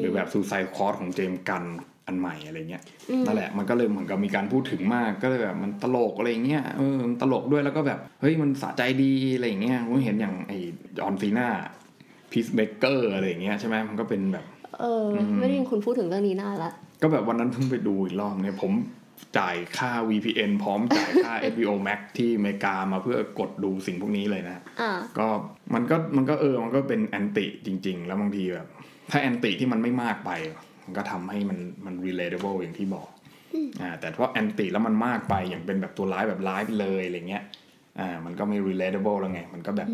[0.00, 1.64] หรือแบบ Suicide Squad ของเจมส์กัน
[2.06, 2.82] อันใหม่อะไรเงี้ย
[3.26, 10.58] นั่นแหละมันก็เลยเหมือนกับมีการพูดถึงมากก็เลยแบบมันตลกอะไรเงี้ยเออมันตลกด้วยแล้วก็แบบเฮ้ยมันสะใจดีอะไรเงี้ยผมเห็นอย่างไอ้
[10.98, 11.48] จอห์นซีนา
[12.32, 14.44] Peacemaker อะไรเงี้ยใช่ไหมมันก็เป็นแบบ
[14.80, 16.70] เอออ ไม่ได้ยินคุณพูดถึงเรื่องนี้นานละ
[17.02, 18.72] ก็แบบวันนั้นเพิ่งไปดูอีกรอบเนี่ยผม
[19.38, 25.26] จ่ายค่า VPN พร้อมจ่ายค่า HBO Max ที่อเมริกามาเพื่อกดดูสิ่งพวกนี้เลยนะอ่าก็
[25.74, 28.66] มันก็มันก็เออมันก็เป็น anti จริง ๆ แล้วบางทีแบบ
[29.10, 30.30] ถ้า anti ที่มันไม่มากไป
[30.84, 33.08] มันก็ทำให้มันมัน relatable อย่างที่บอก
[33.80, 37.42] อ่าแต่ถ้า anti แล้วมันมากไปอย่างเป็นแบบตัวร้ายแบบร้ายไปเลยอะไรเงี้ย
[38.00, 39.88] อ่ามันก็ไม่ relatable แล้วไง มันก็แบบ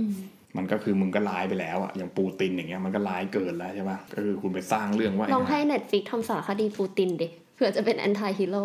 [0.57, 8.65] มันก็คือมึงก็ร้ายไปแล้วอะอย่างปูตินอย่างเงี้ยมันก็ร้ายเกินแล้วใช่ปะก็คือคุณไปสร้างเรื่องว่าลองให้ Netflix ทำสารคดีปูตินดิเผื่อจะเป็น anti-hero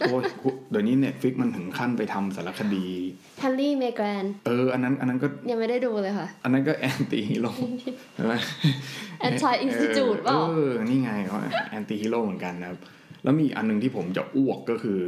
[0.00, 0.22] โอ้ย
[0.70, 2.86] เดี๋ยวนี้ Netflix มันถึงขั้นไปทำสารคดี
[3.40, 7.50] แฮร์รี่เมแกนเออ อันนั้น อันนั้นก็ยังไม่ได้ดูเลยค่ะ อันนั้นก็แอนตี้ฮีโร่
[8.14, 8.34] ใช่ไหม
[9.28, 11.38] Anti Institute เปล่าเออ นี่ไงเขา
[11.70, 12.78] แอนตี้ฮีโร่เหมือนกันนะครับ
[13.24, 14.98] แล้วมีอีกอันหนึ่งที่ผมจะอ้วกก็คือ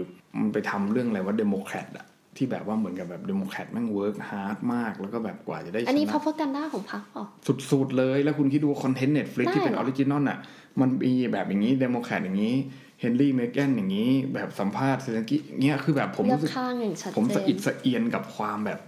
[0.40, 7.24] มันไปทำเรื่องอะไรว่าเดโมแครตอะที่แบบว่าเหมือนกับแบบเดโมแครตแม่งเวิร์กฮาร์ดมากแล้วก็แบบกว่าจะได้ชอันนี้นะพัฟเฟอร์กันด้าของพรรคเปล่า
[7.70, 10.38] สุดๆเลย แล้วคุณคิดดูคอนเทนต์เน็ตฟลิกได้ที่เป็นเหรอออริจินอลอะ
[10.80, 12.54] มันมีแบบอย่างนี้เดโมแครตอย่างนี้
[13.00, 18.78] เฮนรี่เมแกนอย่างนี้แบบสัมภาษณ์เซเลนกี้เงี้ยคือแบบผมเลือกรู้สึกข้างอย่างชัดผมเจสะอินดสะเอียนกับความแบบ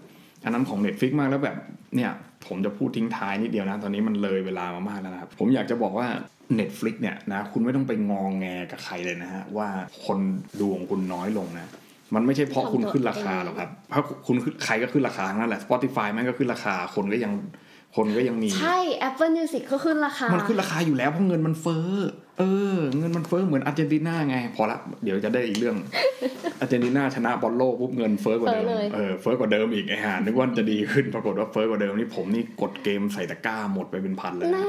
[0.44, 1.56] อันนั้นของ Netflix มากแล้วแบบ
[1.96, 2.10] เนี่ย
[2.46, 6.06] ผมจะพูดทิ้งท้ายนิดเดียวนะ ตอนนี้มันเลยเวลามามากแล้วนะครับ ผมอยากจะบอกว่า
[6.58, 9.68] Netflix เนี่ยนะคุณไม่ต้องไปงองแงกับใครเลยนะฮะ ว่า
[10.06, 10.18] คน
[10.60, 11.70] ดูของคุณน้อยลงนะ
[12.14, 17.32] มันไม่ใช่เพราะคุณขึ้นราคาหรอกครับเพราะคุณขึ้นใครก็ขึ้นราคาทั้งนั่นแหละ Spotify แม่งก็ขึ้นราคาคนก็ยัง
[17.96, 21.88] คนก็ยังมี ใช่ Apple Music ก็ขึ้นราคา มันขึ้นราคาอยู่แล้วเพราะเงินมันเฟ้อ
[22.40, 22.44] เอ
[22.76, 25.76] อ เงินมันเฟ้อเหมือนอาร์เจนตินาไง พอละ เดี๋ยวจะได้อีกเรื่อง
[26.60, 34.64] อาร์เจนตินาชนะบอลโลกปุ๊บเงินเฟ้อกว่าเดิมเฟ้อเลยเออ เฟ้อกว่าเดิมอีกไอ้ห่านึกว่าจะดีขึ้นปรากฏว่าเฟ้อกว่าเดิมนี่ผมนี่กดเกมใส่ตะกร้าหมดไปเป็นพันเลยนะแน่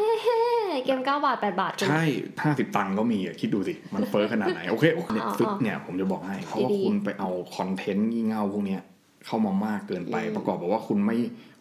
[0.86, 2.03] เกม 9 บาท 8 บาท ใช่
[2.43, 8.81] ห้าสิบตังค์ก็มีอะคิดดูสิ มันเฟ้อขนาดไหน โอเค Netflix อ๋อเนี่ยผมจะบอกให้ เพราะว่าดีๆคุณไปเอา content งี่เง่าพวกเนี้ย
[9.25, 11.17] เข้ามามากเกินไปอืมประกอบกับว่าคุณไม่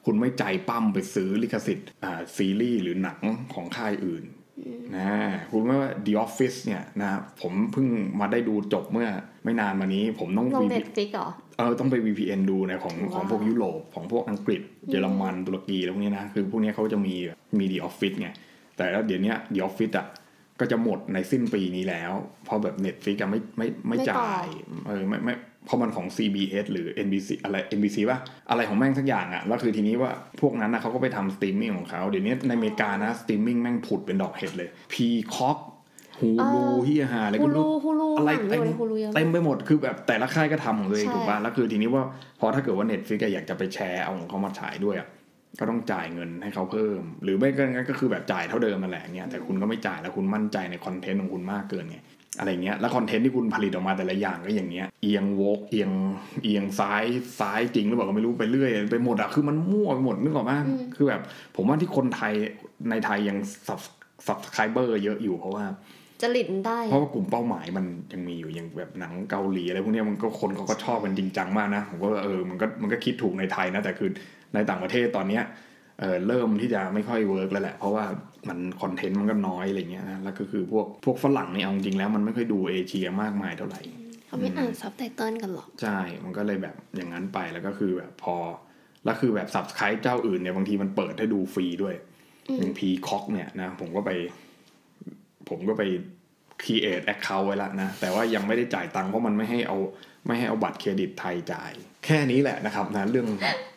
[0.07, 3.19] คุณไม่ใจป้ำไปซื้อลิขสิทธิ์อ่าซีรีส์หรือหนัง
[3.55, 4.25] ของค่ายอื่น
[4.97, 5.11] นะ
[5.51, 7.09] คุณว่า The Office เนี่ยนะ
[7.41, 7.87] ผมเพิ่ง
[8.21, 9.09] มาได้ดูจบเมื่อ
[9.45, 17.15] ไม่นานมานี้ ผมต้องลง VP Netflix เหรอเออต้องไป VPN ดูในของว้าวของพวกยุโรปของพวกอังกฤษเยอรมันตุรกีแล้วพวกนี้นะ คือพวกนี้เขาจะมี
[17.59, 18.29] มี The Office ไง
[18.77, 20.07] แต่แล้วเดี๋ยวเนี้ย The Office อะ
[20.61, 22.13] ก็จะหมดในสิ้นปีนี้แล้ว
[22.45, 24.47] เพราะแบบ Netflix อะไม่ไม่ไม่ไม่ต่อจ่าย
[24.87, 25.35] เออไม่ไม่
[25.67, 28.19] เพราะมันของ CBS หรือ NBC อะไร NBC ป่ะ
[28.51, 35.59] อะไรของแม่งสักอย่างอะ แล้วคือทีนี้ว่าพวกนั้นนะเขาก็ไปทำสตรีมมิ่งของเขา เดี๋ยวนี้ในอเมริกานะสตรีมมิ่งแม่งผุดเป็นดอกเห็ดเลย Peacock
[36.21, 42.05] Hulu เฮียหาอะไรฮูก็ไม่ลูรู้ Hulu อะไรหนังอเต็มยู่ใน Hulu เยอะเต็มไปหมดคือแบบแต่ละค่ายก็ทำของตัวเองใช่ถูกป่ะแล้วคือทีนี้ว่า
[42.41, 45.09] พอถ้าเกิดว่า Netflix อะอยากจะไปแชร์เอาของเขามาฉายด้วยอะ
[45.59, 51.99] ก็ต้องจ่ายเงินให้เขาเพิ่ม หรือไม่ก็งั้นก็คือแบบจ่ายเท่าเดิมนั่นแหละเนี่ยแต่คุณก็ไม่จ่ายแล้วคุณมั่นใจใน content ของคุณมากเกินไง
[52.39, 55.91] อะไรเงี้ยแล้ว content ที่คุณผลิตออกมาแต่ละอย่างก็อย่างเงี้ยเอียง woke เอียง
[56.45, 57.05] เอียงซ้าย
[57.41, 60.53] ซ้ายจริงหรือเปล่าก็ไม่รู้ไปเรื่อยไปหมดอะคือมันมั่วไปหมดนึกออกไหม
[60.97, 61.23] คือแบบ
[61.57, 62.33] ผมว่าที่คนไทย
[62.91, 63.37] ในไทยยัง
[63.69, 63.81] sub
[64.27, 65.65] subscriber เยอะอยู่เพราะว่า
[66.23, 74.11] จริตมันได้ เพราะว่ากลุ่มเป้าหมายมันยังมีอยู่อย่างแบบหนังเกาหลีอะไรพวกเนี้ยมันก็คนเขาก็ชอบกันจริงจังมากนะผมก็ว่าเออมันก็มันก็คิดถูกในไทยนะแต่คือ
[74.55, 75.45] ในต่างประเทศตอนเนี้ย
[76.01, 78.05] เออเริ่มที่จะไม่ค่อย work แล้วแหละ เพราะว่า
[78.49, 83.81] มัน content มันก็น้อยอะไรเงี้ยนะแล้วก็คือพวกพวกฝรั่งเนี่ยเอาจริงแล้วมันไม่ค่อยดูเอเชียมากมายเท่าไหร่
[84.27, 88.37] เขาไม่อ่านซับไตเติลกันหรอก ใช่ มันก็เลยแบบอย่างนั้นไปแล้วก็คือแบบพอ
[89.05, 91.95] แล้วคือแบบ subscribe เจ้าอื่นเนี่ยบางทีมันเปิดให้ดูฟรีด้วย
[92.59, 94.11] อย่าง Peacock เนี่ยนะผมก็ไป
[95.49, 95.83] ผมก็ไป
[96.63, 99.79] create account ไว้แล้วนะ แต่ว่ายังไม่ได้จ่ายตังค์เพราะมันไม่ให้เอา
[100.27, 101.73] ไม่ให้เอาบัตรเครดิตไทยจ่าย
[102.05, 103.27] แค่นี้แหละนะครับนะเรื่อง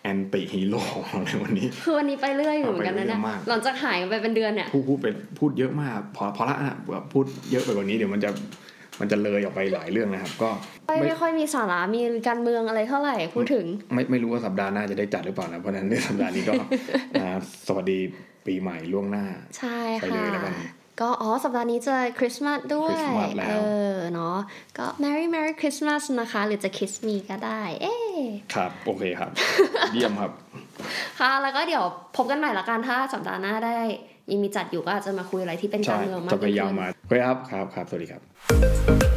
[0.04, 0.82] anti-hero
[1.12, 5.08] ของในวันนี้ คือวันนี้ไปเรื่อยอยู่เหมือนกันนะเนี่ยไปเรื่อยมากหลังจากหายไปเป็นเดือนเนี่ยพูดพูดไป
[5.40, 8.30] พูดเยอะมาก พอพอละนะแบบพูดเยอะไปกว่านี้เดี๋ยวมันจะ
[9.00, 10.50] มันจะเลยออกไปหลายเรื่องนะครับ ก็
[10.88, 16.54] ไม่ไม่ไม่ค่อยมีสาระมีการเมืองอะไรเท่าไหร่พูดถึง ไม่ไม่รู้ว่าสัปดาห์หน้าจะได้จัดหรือเปล่านะเพราะฉะนั้นในสัปดาห์นี้ก็
[17.22, 18.00] อ่าสวัสดี
[18.46, 19.26] ปีใหม่ล่วงหน้า
[19.58, 20.54] ใช่ไปเลค่ะยแล้วกัน
[21.02, 23.54] ก็อ๋อสัปดาห์นี้จะคริสต์มาสด้วยคริสต์มาสแล้วเอ
[23.94, 24.38] อเนาะ
[24.78, 27.96] ก็ Merry Merry Christmas นะคะ หรือจะ Kiss Me ก็ได้ เอ๊
[28.54, 29.32] ครับ โอเคครับ
[29.94, 30.32] เยี่ยมครับ
[31.20, 31.84] ค่ะ แล้วก็เดี๋ยว
[32.16, 33.78] พบกันใหม่ละกันถ้าสัปดาห์หน้าได้
[34.32, 39.13] ยังมีจัดอยู่ก็อาจจะมาคุยอะไรที่เป็นกาใช่รเมืองมากจะพยายามขึ้นมาโอเคครับครับครับ สวัสดีครับ